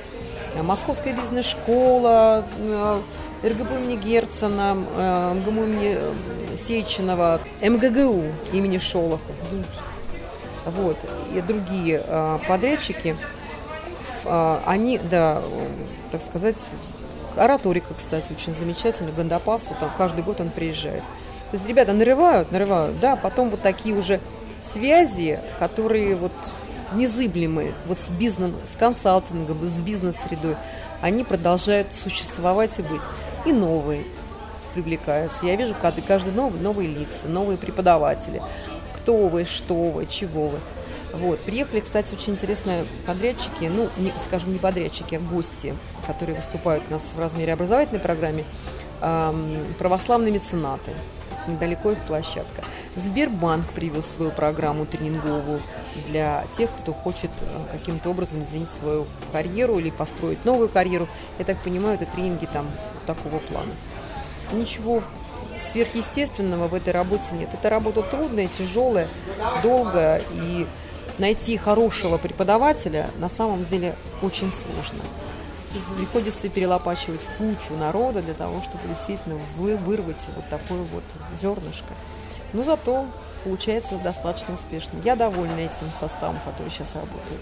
Московская 0.60 1.14
бизнес-школа, 1.14 2.44
э, 2.58 3.00
РГБ 3.42 3.80
имени 3.80 3.96
Герцена, 3.96 4.76
э, 4.96 5.34
МГМУ 5.34 5.64
имени 5.64 5.96
э, 5.98 6.12
Сеченова, 6.66 7.40
МГГУ 7.60 8.24
имени 8.52 8.78
Шолохова, 8.78 9.34
вот, 10.66 10.96
и 11.34 11.40
другие 11.40 12.02
э, 12.04 12.38
подрядчики, 12.48 13.16
они, 14.24 14.98
да, 14.98 15.42
так 16.12 16.22
сказать, 16.22 16.56
ораторика, 17.36 17.92
кстати, 17.92 18.26
очень 18.30 18.54
замечательная, 18.54 19.12
Гандапасу, 19.12 19.70
там 19.80 19.90
каждый 19.98 20.22
год 20.22 20.40
он 20.40 20.50
приезжает. 20.50 21.02
То 21.50 21.56
есть 21.56 21.66
ребята 21.66 21.92
нарывают, 21.92 22.52
нарывают, 22.52 23.00
да, 23.00 23.16
потом 23.16 23.50
вот 23.50 23.62
такие 23.62 23.96
уже 23.96 24.20
связи, 24.62 25.40
которые 25.58 26.14
вот 26.14 26.32
незыблемые, 26.94 27.74
вот 27.86 27.98
с 27.98 28.10
бизнес, 28.10 28.52
с 28.64 28.76
консалтингом, 28.76 29.58
с 29.66 29.80
бизнес-средой, 29.80 30.56
они 31.00 31.24
продолжают 31.24 31.88
существовать 31.92 32.78
и 32.78 32.82
быть 32.82 33.02
и 33.44 33.52
новые 33.52 34.04
привлекаются. 34.74 35.44
Я 35.44 35.56
вижу 35.56 35.74
каждый, 35.80 36.02
каждый 36.02 36.32
новый, 36.32 36.60
новые 36.60 36.88
лица, 36.88 37.26
новые 37.26 37.58
преподаватели. 37.58 38.42
Кто 38.96 39.28
вы, 39.28 39.44
что 39.44 39.90
вы, 39.90 40.06
чего 40.06 40.48
вы. 40.48 40.60
Вот. 41.12 41.40
Приехали, 41.40 41.80
кстати, 41.80 42.14
очень 42.14 42.34
интересные 42.34 42.86
подрядчики, 43.06 43.64
ну, 43.64 43.90
не, 43.98 44.12
скажем, 44.26 44.52
не 44.52 44.58
подрядчики, 44.58 45.16
а 45.16 45.20
гости, 45.20 45.74
которые 46.06 46.36
выступают 46.36 46.84
у 46.88 46.92
нас 46.92 47.02
в 47.14 47.18
размере 47.18 47.52
образовательной 47.52 48.00
программе, 48.00 48.44
эм, 49.02 49.74
православные 49.78 50.32
меценаты. 50.32 50.92
Недалеко 51.46 51.92
их 51.92 51.98
площадка. 52.06 52.62
Сбербанк 52.94 53.64
привез 53.70 54.06
свою 54.06 54.30
программу 54.30 54.84
тренинговую 54.84 55.62
для 56.08 56.44
тех, 56.58 56.68
кто 56.82 56.92
хочет 56.92 57.30
э, 57.40 57.64
каким-то 57.72 58.10
образом 58.10 58.42
изменить 58.42 58.68
свою 58.68 59.06
карьеру 59.32 59.78
или 59.78 59.88
построить 59.88 60.44
новую 60.44 60.68
карьеру. 60.68 61.08
Я 61.38 61.46
так 61.46 61.56
понимаю, 61.58 61.94
это 61.94 62.04
тренинги 62.06 62.46
там 62.46 62.66
такого 63.06 63.38
плана. 63.38 63.72
Ничего 64.52 65.02
сверхъестественного 65.72 66.68
в 66.68 66.74
этой 66.74 66.92
работе 66.92 67.24
нет. 67.32 67.48
Это 67.54 67.70
работа 67.70 68.02
трудная, 68.02 68.48
тяжелая, 68.58 69.08
долгая, 69.62 70.22
и 70.34 70.66
найти 71.18 71.56
хорошего 71.56 72.18
преподавателя 72.18 73.08
на 73.18 73.30
самом 73.30 73.64
деле 73.64 73.94
очень 74.20 74.52
сложно. 74.52 75.02
Приходится 75.96 76.50
перелопачивать 76.50 77.22
кучу 77.38 77.74
народа 77.74 78.20
для 78.20 78.34
того, 78.34 78.60
чтобы 78.62 78.86
действительно 78.88 79.38
вы, 79.56 79.78
вырвать 79.78 80.20
вот 80.36 80.46
такое 80.50 80.82
вот 80.92 81.04
зернышко. 81.40 81.94
Но 82.52 82.62
зато 82.62 83.06
получается 83.44 83.96
достаточно 83.96 84.54
успешно. 84.54 84.98
Я 85.04 85.16
довольна 85.16 85.60
этим 85.60 85.90
составом, 85.98 86.36
который 86.44 86.70
сейчас 86.70 86.94
работает. 86.94 87.40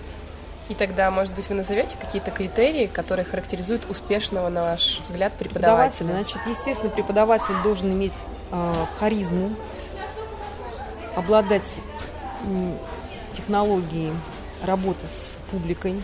И 0.68 0.74
тогда, 0.74 1.10
может 1.10 1.34
быть, 1.34 1.48
вы 1.48 1.56
назовете 1.56 1.96
какие-то 2.00 2.30
критерии, 2.30 2.86
которые 2.86 3.24
характеризуют 3.24 3.90
успешного, 3.90 4.48
на 4.48 4.62
ваш 4.62 5.00
взгляд, 5.00 5.32
преподавателя? 5.32 6.12
Значит, 6.12 6.38
естественно, 6.46 6.90
преподаватель 6.90 7.60
должен 7.64 7.92
иметь 7.92 8.12
э, 8.52 8.86
харизму, 9.00 9.56
обладать 11.16 11.66
э, 12.44 12.76
технологией 13.32 14.12
работы 14.64 15.04
с 15.08 15.36
публикой. 15.50 16.00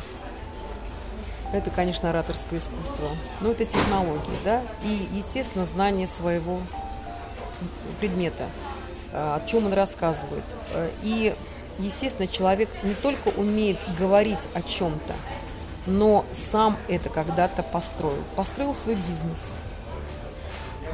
Это, 1.52 1.70
конечно, 1.70 2.10
ораторское 2.10 2.58
искусство. 2.58 3.08
Но 3.40 3.52
это 3.52 3.64
технологии, 3.66 4.38
да, 4.44 4.62
и, 4.82 5.08
естественно, 5.12 5.64
знание 5.66 6.08
своего 6.08 6.60
предмета. 8.00 8.46
Э, 9.12 9.36
о 9.36 9.46
чем 9.46 9.66
он 9.66 9.72
рассказывает. 9.72 10.44
Э, 10.72 10.90
и, 11.02 11.34
естественно, 11.78 12.26
человек 12.26 12.68
не 12.82 12.94
только 12.94 13.28
умеет 13.28 13.78
говорить 13.98 14.38
о 14.54 14.62
чем-то, 14.62 15.14
но 15.86 16.24
сам 16.34 16.76
это 16.88 17.08
когда-то 17.08 17.62
построил. 17.62 18.22
Построил 18.34 18.74
свой 18.74 18.96
бизнес, 18.96 19.50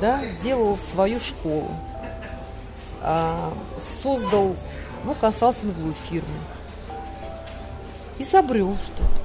да, 0.01 0.23
сделал 0.27 0.77
свою 0.77 1.19
школу, 1.21 1.71
а, 3.01 3.53
создал 4.03 4.55
ну, 5.05 5.15
консалтинговую 5.15 5.95
фирму 6.09 6.29
и 8.19 8.25
собрел 8.25 8.77
что-то. 8.77 9.23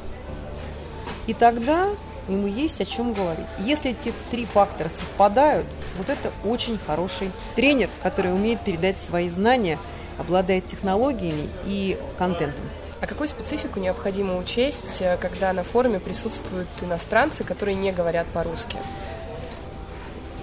И 1.28 1.34
тогда 1.34 1.90
ему 2.28 2.48
есть 2.48 2.82
о 2.82 2.86
чем 2.86 3.14
говорить. 3.14 3.46
Если 3.60 3.92
эти 3.92 4.14
три 4.32 4.46
фактора 4.46 4.90
совпадают, 4.90 5.66
вот 5.98 6.10
это 6.10 6.32
очень 6.44 6.78
хороший 6.78 7.32
тренер, 7.56 7.90
который 8.04 8.34
умеет 8.34 8.62
передать 8.62 8.98
свои 8.98 9.30
знания, 9.30 9.78
обладает 10.18 10.66
технологиями 10.66 11.50
и 11.66 11.98
контентом. 12.18 12.64
А 13.00 13.06
какую 13.06 13.28
специфику 13.28 13.80
необходимо 13.80 14.38
учесть, 14.38 15.02
э, 15.02 15.18
когда 15.18 15.54
на 15.54 15.64
форуме 15.64 16.00
присутствуют 16.00 16.68
иностранцы, 16.82 17.44
которые 17.44 17.76
не 17.76 17.92
говорят 17.92 18.26
по-русски? 18.28 18.78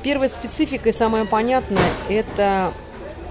Первая 0.05 0.29
специфика 0.29 0.91
и 0.91 0.93
самая 0.93 1.25
понятная– 1.25 1.83
это 2.09 2.73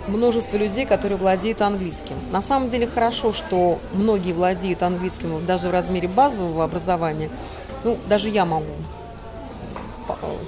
множество 0.08 0.58
людей, 0.58 0.86
которые 0.86 1.18
владеют 1.18 1.62
английским. 1.62 2.16
На 2.32 2.42
самом 2.42 2.70
деле 2.70 2.86
хорошо, 2.86 3.32
что 3.32 3.80
многие 3.94 4.34
владеют 4.34 4.84
английским 4.84 5.46
даже 5.46 5.70
в 5.70 5.72
размере 5.72 6.10
базового 6.10 6.66
образования– 6.66 7.30
ну, 7.84 7.98
даже 8.08 8.30
я 8.30 8.46
могу 8.46 8.72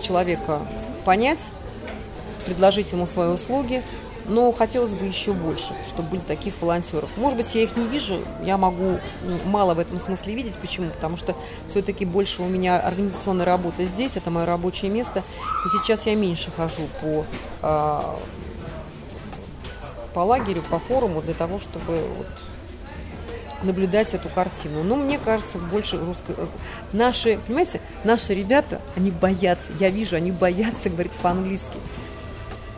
человека 0.02 0.62
понять, 1.04 1.50
предложить 2.46 2.92
ему 2.92 3.08
свои 3.08 3.30
услуги, 3.30 3.82
но 4.28 4.52
хотелось 4.52 4.92
бы 4.92 5.06
еще 5.06 5.34
больше, 5.34 5.74
чтобы 5.88 6.10
были 6.10 6.22
таких 6.22 6.60
волонтеров. 6.60 7.10
Может 7.16 7.38
быть, 7.38 7.54
я 7.54 7.62
их 7.62 7.76
не 7.78 7.88
вижу, 7.88 8.20
я 8.44 8.58
могу 8.58 9.00
мало 9.46 9.76
в 9.76 9.80
этом 9.80 10.00
смысле 10.00 10.34
видеть. 10.34 10.56
Почему? 10.56 10.90
Потому 10.90 11.18
что 11.18 11.36
все-таки 11.70 12.06
больше 12.06 12.42
у 12.42 12.48
меня 12.48 12.80
организационная 12.80 13.46
работа 13.46 13.86
здесь, 13.86 14.16
это 14.16 14.32
мое 14.32 14.46
рабочее 14.46 14.90
место. 14.90 15.22
И 15.66 15.70
сейчас 15.78 16.06
я 16.06 16.16
меньше 16.16 16.50
хожу 16.56 16.82
по, 17.02 17.26
а, 17.62 18.20
по 20.14 20.20
лагерю, 20.20 20.64
по 20.70 20.80
форуму 20.80 21.22
для 21.22 21.34
того, 21.34 21.60
чтобы 21.60 21.96
вот 22.18 22.28
наблюдать 23.66 24.14
эту 24.14 24.30
картину. 24.30 24.84
Но 24.84 24.96
мне 24.96 25.20
кажется, 25.20 25.58
больше 25.58 25.98
русско... 25.98 26.34
Э, 26.38 26.48
наши, 26.94 27.40
понимаете, 27.46 27.82
наши 28.04 28.34
ребята, 28.34 28.82
они 28.96 29.12
боятся, 29.12 29.74
я 29.80 29.90
вижу, 29.90 30.16
они 30.16 30.32
боятся 30.32 30.90
говорить 30.90 31.14
по-английски. 31.14 31.78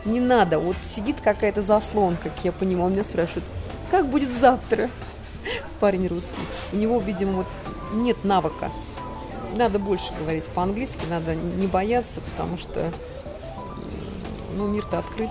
Не 0.04 0.20
надо, 0.20 0.58
вот 0.58 0.76
сидит 0.94 1.20
какая-то 1.20 1.62
заслонка, 1.62 2.30
как 2.30 2.44
я 2.44 2.52
понимаю, 2.52 2.86
он 2.86 2.92
меня 2.92 3.04
спрашивает, 3.04 3.44
как 3.90 4.08
будет 4.08 4.30
завтра? 4.40 4.90
Парень 5.80 6.08
русский. 6.08 6.34
У 6.72 6.76
него, 6.76 6.98
видимо, 7.00 7.32
вот 7.32 7.46
нет 7.92 8.24
навыка. 8.24 8.70
Надо 9.56 9.78
больше 9.78 10.12
говорить 10.18 10.44
по-английски, 10.46 11.00
надо 11.08 11.34
не 11.34 11.66
бояться, 11.66 12.20
потому 12.20 12.58
что 12.58 12.92
ну, 14.56 14.66
мир-то 14.66 14.98
открыт. 14.98 15.30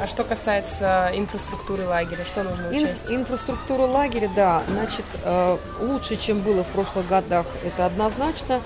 А 0.00 0.06
что 0.06 0.24
касается 0.24 1.10
инфраструктуры 1.14 1.86
лагеря, 1.86 2.24
что 2.24 2.42
нужно 2.42 2.68
учесть? 2.68 3.10
Ин, 3.10 3.20
инфраструктура 3.20 3.82
лагеря, 3.82 4.30
да, 4.34 4.62
значит, 4.68 5.04
э, 5.22 5.58
лучше, 5.80 6.16
чем 6.16 6.40
было 6.40 6.64
в 6.64 6.68
прошлых 6.68 7.06
годах, 7.06 7.46
это 7.64 7.86
однозначно. 7.86 8.60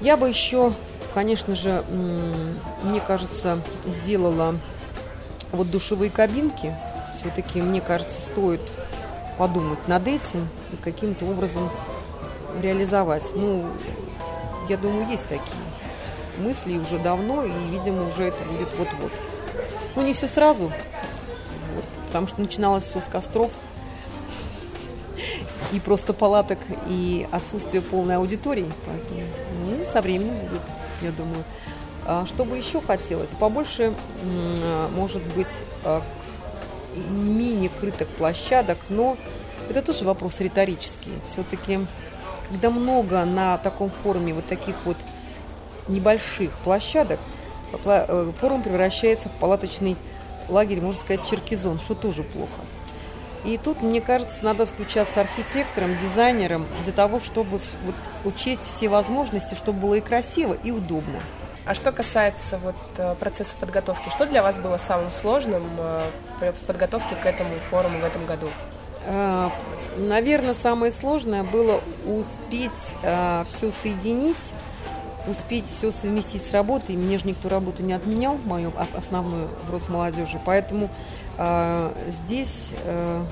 Я 0.00 0.16
бы 0.16 0.28
еще, 0.28 0.72
конечно 1.14 1.54
же, 1.54 1.84
мне 2.82 3.00
кажется, 3.00 3.60
сделала 3.86 4.56
вот 5.52 5.70
душевые 5.70 6.10
кабинки. 6.10 6.76
Все-таки, 7.18 7.62
мне 7.62 7.80
кажется, 7.80 8.20
стоит 8.20 8.60
подумать 9.38 9.86
над 9.88 10.06
этим 10.06 10.48
и 10.72 10.76
каким-то 10.76 11.24
образом 11.24 11.70
реализовать. 12.60 13.24
Ну, 13.34 13.64
я 14.68 14.76
думаю, 14.76 15.08
есть 15.08 15.26
такие 15.28 15.42
мысли 16.38 16.78
уже 16.78 16.98
давно, 16.98 17.44
и, 17.44 17.52
видимо, 17.70 18.08
уже 18.08 18.24
это 18.24 18.42
будет 18.44 18.68
вот-вот. 18.76 19.12
Ну, 19.96 20.02
не 20.02 20.12
все 20.12 20.28
сразу, 20.28 20.64
вот, 21.74 21.84
потому 22.06 22.26
что 22.28 22.40
начиналось 22.40 22.84
все 22.84 23.00
с 23.00 23.04
костров, 23.06 23.50
и 25.72 25.80
просто 25.80 26.12
палаток, 26.12 26.58
и 26.86 27.26
отсутствие 27.32 27.82
полной 27.82 28.16
аудитории. 28.16 28.70
Поэтому, 28.86 29.22
ну, 29.64 29.86
со 29.86 30.02
временем 30.02 30.36
будет, 30.36 30.60
я 31.02 31.10
думаю. 31.10 31.42
А 32.04 32.26
что 32.26 32.44
бы 32.44 32.56
еще 32.56 32.80
хотелось? 32.80 33.30
Побольше, 33.30 33.94
может 34.94 35.22
быть, 35.34 35.48
а, 35.82 36.02
мини-крытых 36.94 38.06
площадок, 38.08 38.78
но 38.88 39.16
это 39.68 39.82
тоже 39.82 40.04
вопрос 40.04 40.38
риторический. 40.38 41.12
Все-таки, 41.24 41.80
когда 42.48 42.70
много 42.70 43.24
на 43.24 43.58
таком 43.58 43.90
форуме 43.90 44.34
вот 44.34 44.46
таких 44.46 44.76
вот 44.84 44.96
небольших 45.88 46.52
площадок, 46.64 47.18
форум 48.40 48.62
превращается 48.62 49.28
в 49.28 49.32
палаточный 49.32 49.96
лагерь, 50.48 50.80
можно 50.80 51.00
сказать, 51.00 51.28
черкизон, 51.28 51.78
что 51.78 51.94
тоже 51.94 52.22
плохо. 52.22 52.60
И 53.44 53.58
тут, 53.58 53.82
мне 53.82 54.00
кажется, 54.00 54.44
надо 54.44 54.66
включаться 54.66 55.20
архитектором, 55.20 55.96
дизайнером 55.98 56.66
для 56.84 56.92
того, 56.92 57.20
чтобы 57.20 57.60
вот 57.84 57.94
учесть 58.24 58.64
все 58.64 58.88
возможности, 58.88 59.54
чтобы 59.54 59.80
было 59.80 59.94
и 59.94 60.00
красиво, 60.00 60.54
и 60.54 60.72
удобно. 60.72 61.20
А 61.64 61.74
что 61.74 61.92
касается 61.92 62.58
вот 62.58 62.76
э, 62.96 63.14
процесса 63.18 63.54
подготовки, 63.58 64.08
что 64.10 64.26
для 64.26 64.42
вас 64.42 64.56
было 64.56 64.76
самым 64.78 65.10
сложным 65.10 65.64
э, 65.78 66.52
в 66.52 66.66
подготовке 66.66 67.16
к 67.16 67.26
этому 67.26 67.50
форуму 67.70 68.00
в 68.00 68.04
этом 68.04 68.26
году? 68.26 68.48
Наверное, 69.96 70.54
самое 70.54 70.90
сложное 70.90 71.44
было 71.44 71.80
успеть 72.04 72.72
все 73.00 73.70
соединить 73.70 74.36
успеть 75.26 75.66
все 75.66 75.92
совместить 75.92 76.44
с 76.44 76.52
работой. 76.52 76.96
Мне 76.96 77.18
же 77.18 77.26
никто 77.26 77.48
работу 77.48 77.82
не 77.82 77.92
отменял, 77.92 78.36
мою 78.44 78.72
основную 78.94 79.48
в 79.66 79.72
Росмолодежи. 79.72 80.40
Поэтому 80.44 80.88
э, 81.38 81.92
здесь 82.24 82.70
э, 82.84 83.24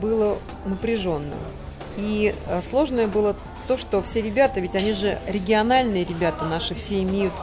было 0.00 0.38
напряженно. 0.64 1.34
И 1.96 2.34
э, 2.46 2.62
сложное 2.62 3.06
было 3.06 3.36
то, 3.68 3.76
что 3.76 4.02
все 4.02 4.22
ребята, 4.22 4.60
ведь 4.60 4.74
они 4.74 4.92
же 4.92 5.18
региональные 5.26 6.04
ребята 6.04 6.44
наши, 6.44 6.74
все 6.74 7.02
имеют 7.02 7.34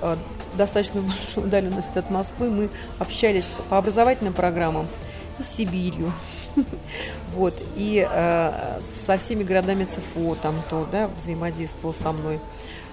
э, 0.00 0.16
достаточно 0.54 1.00
большую 1.02 1.46
удаленность 1.46 1.96
от 1.96 2.10
Москвы. 2.10 2.50
Мы 2.50 2.70
общались 2.98 3.46
по 3.68 3.78
образовательным 3.78 4.32
программам 4.32 4.88
и 5.38 5.42
с 5.42 5.48
Сибирью, 5.48 6.12
Вот. 7.34 7.54
И 7.76 8.06
э, 8.08 8.80
со 9.06 9.16
всеми 9.16 9.42
городами 9.42 9.84
ЦФО 9.84 10.34
там 10.34 10.54
то, 10.68 10.86
да, 10.92 11.08
взаимодействовал 11.08 11.94
со 11.94 12.12
мной. 12.12 12.38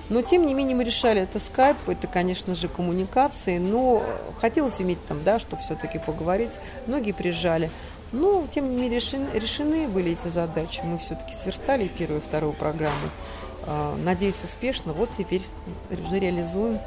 Но, 0.10 0.22
тем 0.22 0.46
не 0.48 0.54
менее, 0.54 0.76
мы 0.76 0.84
решали, 0.84 1.22
это 1.22 1.40
скайп, 1.40 1.78
это, 1.88 2.08
конечно 2.08 2.56
же, 2.56 2.68
коммуникации, 2.68 3.60
но 3.60 4.04
хотелось 4.40 4.82
иметь 4.82 5.06
там, 5.08 5.24
да, 5.24 5.40
чтобы 5.40 5.62
все-таки 5.62 6.00
поговорить. 6.00 6.52
Многие 6.88 7.12
приезжали. 7.12 7.70
Но, 8.12 8.48
тем 8.54 8.70
не 8.70 8.76
менее, 8.76 9.00
решены, 9.00 9.28
решены 9.34 9.88
были 9.88 10.14
эти 10.14 10.30
задачи. 10.30 10.82
Мы 10.84 10.98
все-таки 10.98 11.36
сверстали 11.36 11.88
первую 11.88 12.22
и 12.22 12.24
вторую 12.24 12.54
программу. 12.54 13.10
Э, 13.68 13.96
надеюсь, 14.04 14.42
успешно. 14.44 14.94
Вот 14.94 15.10
теперь 15.16 15.44
уже 15.92 16.18
реализуем. 16.18 16.80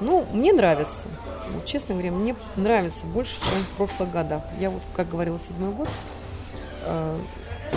Ну, 0.00 0.26
мне 0.32 0.52
нравится. 0.52 1.06
Вот, 1.52 1.64
честно 1.64 1.94
говоря, 1.94 2.12
мне 2.12 2.36
нравится 2.56 3.06
больше, 3.06 3.36
чем 3.40 3.62
в 3.62 3.68
прошлых 3.76 4.10
годах. 4.10 4.42
Я 4.58 4.70
вот, 4.70 4.82
как 4.94 5.08
говорила, 5.08 5.38
седьмой 5.38 5.72
год, 5.72 5.88
э, 6.84 7.18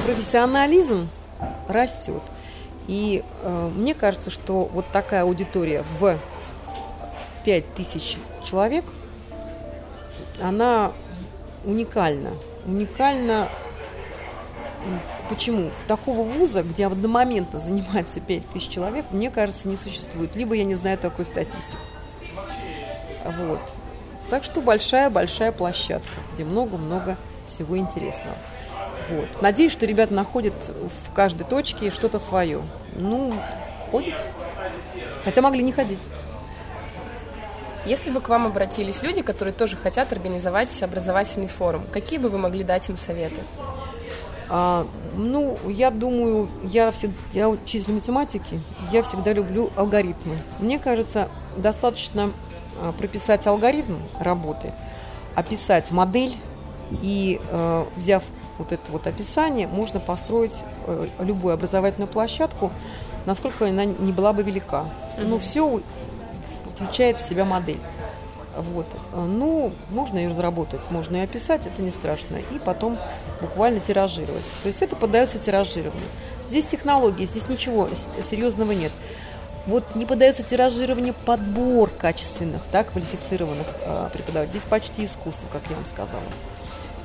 профессионализм 0.05 1.09
растет. 1.67 2.21
И 2.87 3.23
э, 3.43 3.71
мне 3.75 3.93
кажется, 3.93 4.31
что 4.31 4.65
вот 4.65 4.85
такая 4.91 5.23
аудитория 5.23 5.83
в 5.99 6.17
5 7.45 7.73
тысяч 7.75 8.17
человек, 8.43 8.85
она 10.41 10.91
уникальна. 11.63 12.31
Уникальна 12.65 13.47
Почему? 15.29 15.69
В 15.83 15.87
такого 15.87 16.23
вуза, 16.23 16.63
где 16.63 16.87
одномоментно 16.87 17.59
занимается 17.59 18.19
5 18.19 18.49
тысяч 18.49 18.69
человек, 18.69 19.05
мне 19.11 19.29
кажется, 19.29 19.67
не 19.67 19.77
существует. 19.77 20.35
Либо 20.35 20.55
я 20.55 20.63
не 20.63 20.75
знаю 20.75 20.97
такой 20.97 21.25
статистику. 21.25 21.77
Вот. 23.37 23.59
Так 24.29 24.43
что 24.43 24.61
большая-большая 24.61 25.51
площадка, 25.51 26.09
где 26.33 26.43
много-много 26.43 27.17
всего 27.47 27.77
интересного. 27.77 28.35
Вот. 29.09 29.41
Надеюсь, 29.41 29.71
что 29.71 29.85
ребята 29.85 30.13
находят 30.13 30.53
в 30.67 31.13
каждой 31.13 31.45
точке 31.45 31.89
что-то 31.91 32.19
свое. 32.19 32.61
Ну, 32.95 33.33
ходят. 33.91 34.15
Хотя 35.23 35.41
могли 35.41 35.63
не 35.63 35.71
ходить. 35.71 35.99
Если 37.85 38.11
бы 38.11 38.21
к 38.21 38.29
вам 38.29 38.45
обратились 38.45 39.01
люди, 39.01 39.21
которые 39.21 39.53
тоже 39.53 39.77
хотят 39.77 40.11
организовать 40.11 40.81
образовательный 40.83 41.47
форум, 41.47 41.83
какие 41.91 42.19
бы 42.19 42.29
вы 42.29 42.37
могли 42.37 42.63
дать 42.63 42.87
им 42.89 42.97
советы? 42.97 43.41
А, 44.49 44.87
ну, 45.13 45.57
я 45.67 45.89
думаю, 45.89 46.49
я, 46.63 46.91
всегда, 46.91 47.15
я 47.33 47.49
учитель 47.49 47.93
математики, 47.93 48.59
я 48.91 49.01
всегда 49.01 49.33
люблю 49.33 49.71
алгоритмы. 49.75 50.37
Мне 50.59 50.77
кажется, 50.77 51.29
достаточно 51.55 52.31
прописать 52.97 53.45
алгоритм 53.47 53.97
работы, 54.19 54.73
описать 55.35 55.91
модель 55.91 56.35
и, 57.01 57.39
э, 57.49 57.85
взяв 57.95 58.23
вот 58.57 58.71
это 58.71 58.91
вот 58.91 59.07
описание, 59.07 59.67
можно 59.67 59.99
построить 59.99 60.53
э, 60.85 61.07
любую 61.19 61.53
образовательную 61.53 62.09
площадку, 62.09 62.71
насколько 63.25 63.67
она 63.67 63.85
не 63.85 64.11
была 64.11 64.33
бы 64.33 64.43
велика. 64.43 64.85
Mm-hmm. 65.17 65.25
Но 65.25 65.39
все 65.39 65.81
включает 66.75 67.19
в 67.19 67.27
себя 67.27 67.45
модель. 67.45 67.79
Вот. 68.57 68.87
Ну, 69.13 69.71
можно 69.89 70.17
ее 70.17 70.29
разработать, 70.29 70.81
можно 70.89 71.15
ее 71.15 71.23
описать, 71.23 71.65
это 71.65 71.81
не 71.81 71.91
страшно. 71.91 72.37
И 72.37 72.59
потом 72.63 72.97
буквально 73.39 73.79
тиражировать. 73.79 74.43
То 74.63 74.67
есть 74.67 74.81
это 74.81 74.95
поддается 74.95 75.37
тиражированию. 75.37 76.07
Здесь 76.49 76.65
технологии, 76.65 77.25
здесь 77.25 77.47
ничего 77.47 77.87
серьезного 78.21 78.71
нет. 78.71 78.91
Вот 79.69 79.95
не 79.95 80.07
подается 80.07 80.41
тиражирование 80.41 81.13
подбор 81.13 81.91
качественных, 81.91 82.61
да, 82.71 82.83
квалифицированных 82.83 83.67
э, 83.81 84.09
преподавателей. 84.11 84.59
Здесь 84.59 84.67
почти 84.67 85.05
искусство, 85.05 85.45
как 85.51 85.61
я 85.69 85.75
вам 85.75 85.85
сказала. 85.85 86.23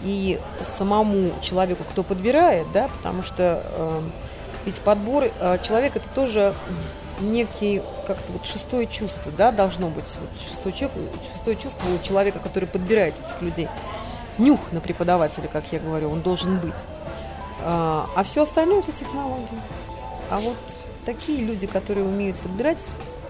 И 0.03 0.41
самому 0.65 1.33
человеку, 1.43 1.85
кто 1.85 2.03
подбирает, 2.03 2.67
да, 2.73 2.89
потому 2.89 3.23
что 3.23 3.63
э, 3.63 4.01
ведь 4.65 4.81
подбор 4.81 5.25
э, 5.25 5.59
человека 5.63 5.99
это 5.99 6.09
тоже 6.15 6.55
некий 7.21 7.83
как-то 8.07 8.33
вот 8.33 8.47
шестое 8.47 8.87
чувство, 8.87 9.31
да, 9.37 9.53
должно 9.53 9.89
быть 9.89 10.07
вот 10.19 10.31
шестое, 10.41 10.91
шестое 11.35 11.57
чувство 11.57 11.87
у 11.95 12.03
человека, 12.03 12.39
который 12.39 12.67
подбирает 12.67 13.15
этих 13.27 13.43
людей. 13.43 13.69
Нюх 14.39 14.73
на 14.73 14.81
преподавателя, 14.81 15.49
как 15.49 15.65
я 15.71 15.81
говорю, 15.81 16.11
он 16.11 16.23
должен 16.23 16.59
быть. 16.59 16.75
А, 17.61 18.09
а 18.17 18.25
все 18.25 18.43
остальное 18.43 18.81
это 18.81 18.93
технологии. 18.93 19.61
А 20.31 20.41
вот 20.41 20.57
такие 21.05 21.45
люди, 21.45 21.67
которые 21.67 22.07
умеют 22.07 22.37
подбирать 22.39 22.85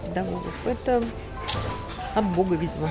педагогов, 0.07 0.55
это 0.65 1.03
от 2.15 2.25
Бога, 2.25 2.57
видимо. 2.57 2.91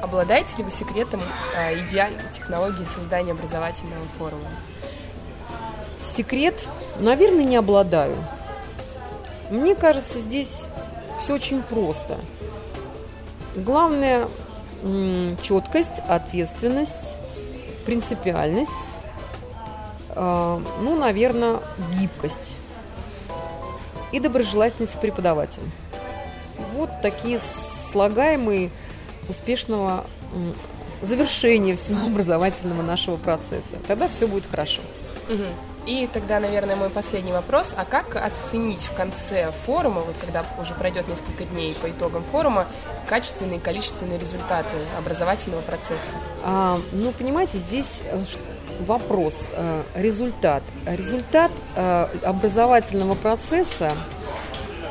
Обладаете 0.00 0.58
ли 0.58 0.64
вы 0.64 0.70
секретом 0.70 1.20
э, 1.56 1.80
идеальной 1.80 2.22
технологии 2.34 2.84
создания 2.84 3.32
образовательного 3.32 4.04
форума? 4.18 4.48
Секрет, 6.02 6.68
наверное, 6.98 7.44
не 7.44 7.56
обладаю. 7.56 8.16
Мне 9.50 9.74
кажется, 9.74 10.20
здесь 10.20 10.62
все 11.20 11.34
очень 11.34 11.62
просто. 11.62 12.18
Главное 13.56 14.28
четкость, 15.42 15.98
ответственность 16.08 17.14
принципиальность, 17.86 18.72
э, 20.10 20.60
ну, 20.80 20.96
наверное, 20.96 21.60
гибкость 21.98 22.56
и 24.14 24.20
доброжелательность 24.20 24.94
к 24.94 25.00
преподавателям. 25.00 25.70
Вот 26.74 26.90
такие 27.02 27.40
слагаемые 27.90 28.70
успешного 29.28 30.06
завершения 31.02 31.74
всего 31.74 32.06
образовательного 32.06 32.82
нашего 32.82 33.16
процесса. 33.16 33.74
Тогда 33.88 34.08
все 34.08 34.28
будет 34.28 34.44
хорошо. 34.48 34.82
Угу. 35.28 35.42
И 35.86 36.08
тогда, 36.12 36.38
наверное, 36.38 36.76
мой 36.76 36.90
последний 36.90 37.32
вопрос. 37.32 37.74
А 37.76 37.84
как 37.84 38.14
оценить 38.14 38.82
в 38.82 38.94
конце 38.94 39.50
форума, 39.66 40.02
вот 40.02 40.14
когда 40.20 40.44
уже 40.60 40.74
пройдет 40.74 41.08
несколько 41.08 41.44
дней 41.44 41.74
по 41.74 41.90
итогам 41.90 42.22
форума, 42.30 42.66
качественные 43.08 43.58
и 43.58 43.60
количественные 43.60 44.18
результаты 44.18 44.76
образовательного 44.96 45.60
процесса? 45.62 46.14
А, 46.44 46.80
ну, 46.92 47.10
понимаете, 47.12 47.58
здесь 47.58 48.00
э, 48.10 48.20
вопрос, 48.80 49.48
э, 49.52 49.82
результат. 49.94 50.62
Результат 50.86 51.50
э, 51.76 52.06
образовательного 52.24 53.14
процесса, 53.14 53.92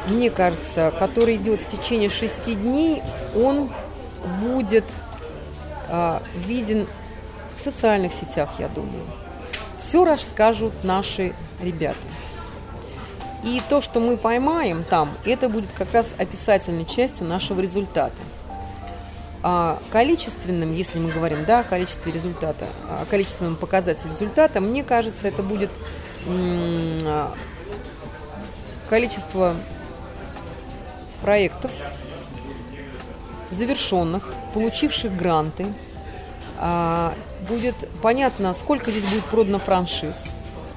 мне 0.07 0.29
кажется, 0.29 0.93
который 0.99 1.35
идет 1.35 1.61
в 1.61 1.69
течение 1.69 2.09
шести 2.09 2.55
дней, 2.55 3.01
он 3.35 3.71
будет 4.41 4.85
виден 6.47 6.87
в 7.57 7.61
социальных 7.61 8.13
сетях, 8.13 8.49
я 8.57 8.67
думаю 8.69 9.03
все 9.83 10.05
расскажут 10.05 10.73
наши 10.83 11.33
ребята. 11.61 11.99
И 13.43 13.61
то, 13.69 13.81
что 13.81 13.99
мы 13.99 14.17
поймаем 14.17 14.83
там, 14.83 15.11
это 15.25 15.49
будет 15.49 15.71
как 15.73 15.93
раз 15.93 16.15
описательной 16.17 16.85
частью 16.85 17.27
нашего 17.27 17.59
результата. 17.59 18.15
А 19.45 19.77
количественным, 19.91 20.73
если 20.73 20.99
мы 20.99 21.11
говорим 21.11 21.43
да, 21.43 21.59
о 21.59 21.63
количестве 21.63 22.13
результата, 22.13 22.65
о 22.87 23.03
количественном 23.05 23.57
показателе 23.57 24.11
результата, 24.11 24.61
мне 24.61 24.85
кажется, 24.85 25.27
это 25.27 25.43
будет 25.43 25.69
а, 26.25 27.29
количество 28.89 29.53
проектов, 31.21 31.71
завершенных, 33.51 34.31
получивших 34.53 35.13
гранты, 35.13 35.65
а, 36.57 37.13
будет 37.49 37.75
понятно, 38.01 38.53
сколько 38.53 38.91
здесь 38.91 39.03
будет 39.03 39.25
продано 39.25 39.59
франшиз. 39.59 40.27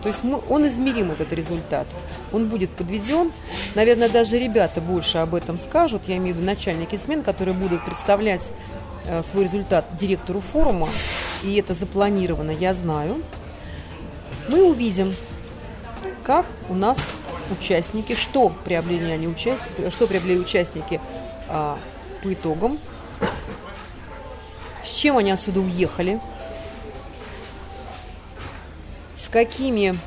То 0.06 0.10
есть 0.10 0.22
мы, 0.22 0.40
он 0.48 0.68
измерим, 0.68 1.10
этот 1.10 1.32
результат. 1.32 1.84
Он 2.32 2.46
будет 2.46 2.70
подведен. 2.70 3.32
Наверное, 3.74 4.08
даже 4.08 4.38
ребята 4.38 4.80
больше 4.80 5.18
об 5.18 5.34
этом 5.34 5.58
скажут. 5.58 6.02
Я 6.06 6.18
имею 6.18 6.36
в 6.36 6.38
виду 6.38 6.46
начальники 6.46 6.94
смен, 6.94 7.24
которые 7.24 7.54
будут 7.54 7.84
представлять 7.84 8.52
э, 9.08 9.24
свой 9.24 9.42
результат 9.42 9.84
директору 9.98 10.40
форума. 10.40 10.88
И 11.42 11.56
это 11.56 11.74
запланировано, 11.74 12.52
я 12.52 12.72
знаю. 12.72 13.20
Мы 14.46 14.70
увидим, 14.70 15.12
как 16.22 16.46
у 16.68 16.74
нас 16.74 16.98
участники, 17.58 18.14
что 18.14 18.52
приобрели 18.64 19.10
они 19.10 19.26
участники, 19.26 19.90
что 19.90 20.06
приобрели 20.06 20.38
участники 20.38 21.00
а, 21.48 21.80
по 22.22 22.32
итогам, 22.32 22.78
с 24.84 24.90
чем 24.92 25.16
они 25.16 25.32
отсюда 25.32 25.58
уехали, 25.58 26.20
с 29.26 29.28
какими 29.28 29.98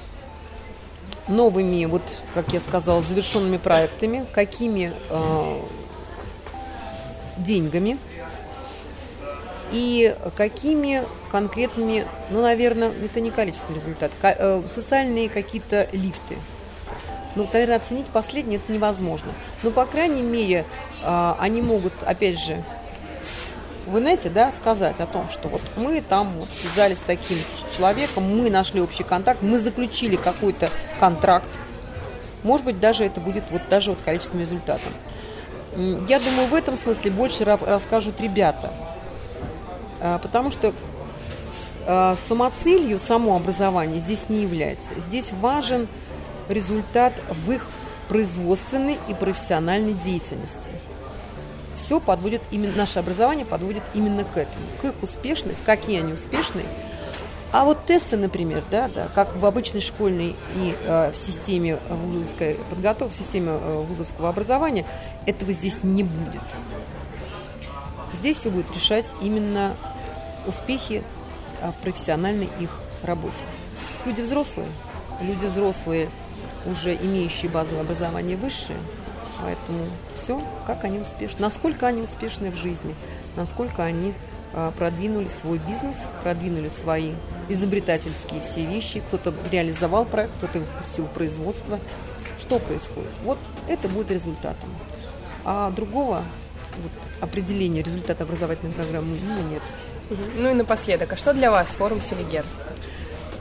новыми, 1.28 1.84
вот, 1.86 2.02
как 2.34 2.54
я 2.54 2.62
сказала, 2.62 3.02
завершенными 3.02 3.58
проектами, 3.58 4.26
какими 4.32 4.94
э, 5.10 5.62
деньгами 7.38 7.98
и 9.74 10.16
какими 10.38 11.04
конкретными, 11.32 12.06
ну, 12.30 12.42
наверное, 12.42 12.92
это 13.04 13.20
не 13.20 13.30
количественный 13.30 13.80
результат, 13.80 14.12
э, 14.22 14.64
социальные 14.70 15.28
какие-то 15.28 15.90
лифты. 15.92 16.38
Ну, 17.36 17.46
наверное, 17.52 17.76
оценить 17.76 18.08
последнее 18.08 18.60
это 18.60 18.72
невозможно. 18.72 19.32
Но, 19.64 19.72
по 19.72 19.86
крайней 19.86 20.24
мере, 20.24 20.66
э, 21.04 21.34
они 21.40 21.62
могут, 21.62 21.94
опять 22.06 22.40
же, 22.40 22.64
в 23.90 24.00
инете, 24.00 24.30
да, 24.30 24.52
сказать 24.52 25.00
о 25.00 25.06
том, 25.06 25.30
что 25.30 25.48
вот 25.48 25.62
мы 25.76 26.02
там 26.02 26.32
вот 26.40 26.50
связались 26.50 27.00
с 27.00 27.02
таким 27.02 27.38
человеком, 27.76 28.24
мы 28.24 28.50
нашли 28.50 28.82
общий 28.82 29.04
контакт, 29.04 29.42
мы 29.42 29.60
заключили 29.60 30.16
какой-то 30.16 30.70
контракт. 31.00 31.50
Может 32.44 32.66
быть, 32.66 32.80
даже 32.80 33.04
это 33.04 33.20
будет 33.20 33.44
вот 33.52 33.62
даже 33.70 33.90
вот 33.90 34.00
количественным 34.04 34.42
результатом. 34.42 34.94
Я 35.76 36.20
думаю, 36.20 36.48
в 36.48 36.56
этом 36.56 36.78
смысле 36.78 37.12
больше 37.12 37.44
расскажут 37.44 38.20
ребята. 38.22 38.72
А, 40.02 40.18
потому 40.18 40.52
что 40.52 40.74
а, 41.86 42.16
самоцелью 42.16 43.00
само 43.00 43.36
образование 43.36 44.00
здесь 44.00 44.30
не 44.30 44.42
является. 44.42 44.88
Здесь 44.98 45.32
важен 45.34 45.88
результат 46.48 47.14
в 47.46 47.52
их 47.52 47.68
производственной 48.08 48.98
и 49.08 49.14
профессиональной 49.14 49.94
деятельности 49.94 50.72
все 51.80 52.00
подводит 52.00 52.42
именно, 52.52 52.76
наше 52.76 53.00
образование 53.00 53.46
подводит 53.46 53.84
именно 53.94 54.24
к 54.24 54.38
этому, 54.38 54.66
к 54.82 54.86
их 54.86 54.94
успешности, 55.02 55.60
какие 55.66 56.00
они 56.00 56.14
успешные. 56.14 56.66
А 57.52 57.66
вот 57.66 57.86
тесты, 57.88 58.16
например, 58.16 58.62
да, 58.70 58.90
да, 58.94 59.08
как 59.16 59.36
в 59.36 59.44
обычной 59.44 59.82
школьной 59.82 60.36
и 60.56 60.76
э, 60.84 61.12
в 61.12 61.16
системе 61.16 61.80
вузовской 61.90 62.58
подготовки, 62.70 63.16
в 63.16 63.18
системе 63.18 63.54
э, 63.54 63.84
вузовского 63.88 64.30
образования, 64.30 64.86
этого 65.26 65.52
здесь 65.52 65.78
не 65.82 66.04
будет. 66.04 66.44
Здесь 68.20 68.38
все 68.38 68.52
будет 68.52 68.72
решать 68.76 69.06
именно 69.22 69.74
успехи 70.46 71.02
э, 71.62 71.72
в 71.72 71.82
профессиональной 71.82 72.50
их 72.60 72.70
работе. 73.02 73.42
Люди 74.06 74.22
взрослые, 74.22 74.68
люди 75.20 75.46
взрослые, 75.46 76.10
уже 76.68 76.94
имеющие 76.94 77.50
базовое 77.50 77.82
образование 77.82 78.38
высшее, 78.38 78.78
поэтому 79.42 79.86
все, 80.16 80.42
как 80.66 80.84
они 80.84 81.00
успешны, 81.00 81.42
насколько 81.42 81.88
они 81.88 82.02
успешны 82.02 82.52
в 82.52 82.56
жизни, 82.56 82.96
насколько 83.36 83.84
они 83.84 84.14
а, 84.54 84.72
продвинули 84.72 85.28
свой 85.28 85.60
бизнес, 85.60 85.98
продвинули 86.24 86.70
свои 86.70 87.12
изобретательские 87.50 88.42
все 88.42 88.66
вещи, 88.66 89.02
кто-то 89.08 89.34
реализовал 89.52 90.06
проект, 90.06 90.34
кто-то 90.38 90.60
выпустил 90.60 91.06
производство. 91.08 91.80
Что 92.40 92.58
происходит? 92.60 93.12
Вот 93.24 93.38
это 93.68 93.88
будет 93.88 94.12
результатом. 94.12 94.70
А 95.46 95.70
другого 95.72 96.24
вот, 96.82 96.92
определения 97.22 97.82
результата 97.82 98.24
образовательной 98.24 98.74
программы 98.74 99.18
ну, 99.24 99.42
нет. 99.50 99.62
Ну 100.38 100.50
и 100.50 100.54
напоследок, 100.54 101.14
а 101.14 101.18
что 101.18 101.34
для 101.34 101.52
вас 101.52 101.70
форум 101.70 102.02
Селигер? 102.02 102.46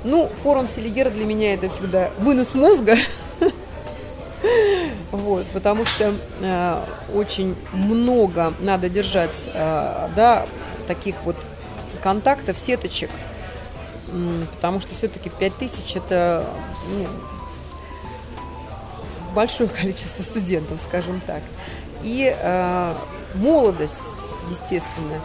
Ну, 0.04 0.30
форум 0.42 0.68
Селигер 0.68 1.10
для 1.10 1.24
меня 1.24 1.54
это 1.54 1.68
всегда 1.70 2.10
вынос 2.18 2.54
мозга, 2.54 2.96
Вот, 5.18 5.46
потому 5.48 5.84
что 5.84 6.14
э, 6.40 6.84
очень 7.12 7.56
много 7.72 8.54
надо 8.60 8.88
держать 8.88 9.48
э, 9.52 10.08
да, 10.14 10.46
таких 10.86 11.16
вот 11.24 11.34
контактов, 12.04 12.56
сеточек, 12.56 13.10
потому 14.54 14.80
что 14.80 14.94
все-таки 14.94 15.28
5000 15.28 15.96
это 15.96 16.46
ну, 16.88 17.06
большое 19.34 19.68
количество 19.80 20.22
студентов, 20.22 20.78
скажем 20.86 21.20
так. 21.26 21.42
И 22.04 22.32
э, 22.32 22.94
молодость, 23.34 23.94
естественно, 24.52 25.20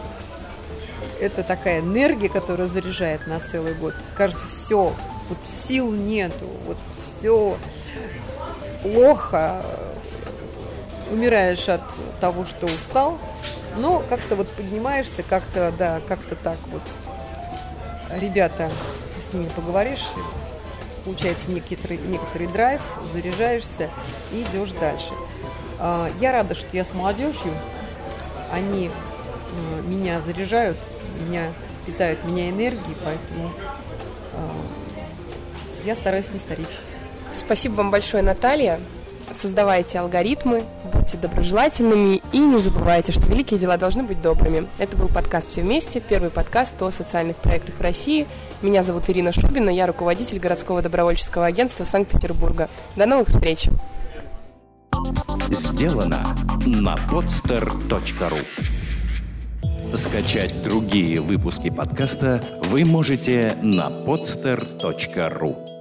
это 1.21 1.43
такая 1.43 1.81
энергия, 1.81 2.29
которая 2.29 2.67
заряжает 2.67 3.27
на 3.27 3.39
целый 3.39 3.75
год. 3.75 3.93
Кажется, 4.17 4.47
все, 4.47 4.95
вот 5.29 5.37
сил 5.45 5.91
нету, 5.91 6.49
вот 6.65 6.77
все 7.19 7.57
плохо, 8.83 9.63
умираешь 11.09 11.67
от 11.69 11.81
того, 12.19 12.45
что 12.45 12.65
устал, 12.65 13.17
но 13.77 14.03
как-то 14.07 14.35
вот 14.35 14.47
поднимаешься, 14.49 15.23
как-то, 15.23 15.73
да, 15.77 16.01
как-то 16.07 16.35
так 16.35 16.57
вот. 16.67 16.81
Ребята, 18.19 18.69
с 19.27 19.33
ними 19.33 19.49
поговоришь, 19.55 20.05
получается 21.05 21.49
некоторый, 21.49 21.97
некоторый 21.97 22.47
драйв, 22.47 22.81
заряжаешься 23.13 23.89
и 24.31 24.43
идешь 24.43 24.71
дальше. 24.71 25.13
А, 25.79 26.09
я 26.19 26.31
рада, 26.31 26.53
что 26.53 26.75
я 26.75 26.85
с 26.85 26.93
молодежью. 26.93 27.51
Они 28.51 28.91
меня 29.87 30.21
заряжают, 30.21 30.77
меня 31.19 31.53
питают 31.85 32.23
меня 32.23 32.49
энергией, 32.49 32.95
поэтому 33.03 33.51
а, 34.33 34.51
я 35.83 35.95
стараюсь 35.95 36.29
не 36.31 36.39
стареть. 36.39 36.77
Спасибо 37.33 37.75
вам 37.75 37.91
большое, 37.91 38.23
Наталья. 38.23 38.79
Создавайте 39.41 39.99
алгоритмы, 39.99 40.63
будьте 40.93 41.17
доброжелательными 41.17 42.21
и 42.31 42.37
не 42.37 42.57
забывайте, 42.57 43.11
что 43.11 43.27
великие 43.27 43.59
дела 43.59 43.77
должны 43.77 44.03
быть 44.03 44.21
добрыми. 44.21 44.67
Это 44.77 44.95
был 44.95 45.07
подкаст 45.07 45.49
«Все 45.49 45.61
вместе», 45.61 45.99
первый 45.99 46.29
подкаст 46.29 46.81
о 46.81 46.91
социальных 46.91 47.37
проектах 47.37 47.75
в 47.75 47.81
России. 47.81 48.27
Меня 48.61 48.83
зовут 48.83 49.09
Ирина 49.09 49.33
Шубина, 49.33 49.69
я 49.69 49.87
руководитель 49.87 50.39
городского 50.39 50.81
добровольческого 50.81 51.45
агентства 51.45 51.83
Санкт-Петербурга. 51.83 52.69
До 52.95 53.05
новых 53.05 53.27
встреч! 53.27 53.67
Сделано 55.49 56.23
на 56.65 56.95
podster.ru 57.11 58.39
Скачать 59.95 60.63
другие 60.63 61.21
выпуски 61.21 61.69
подкаста 61.69 62.43
вы 62.63 62.85
можете 62.85 63.57
на 63.61 63.89
podster.ru 63.89 65.72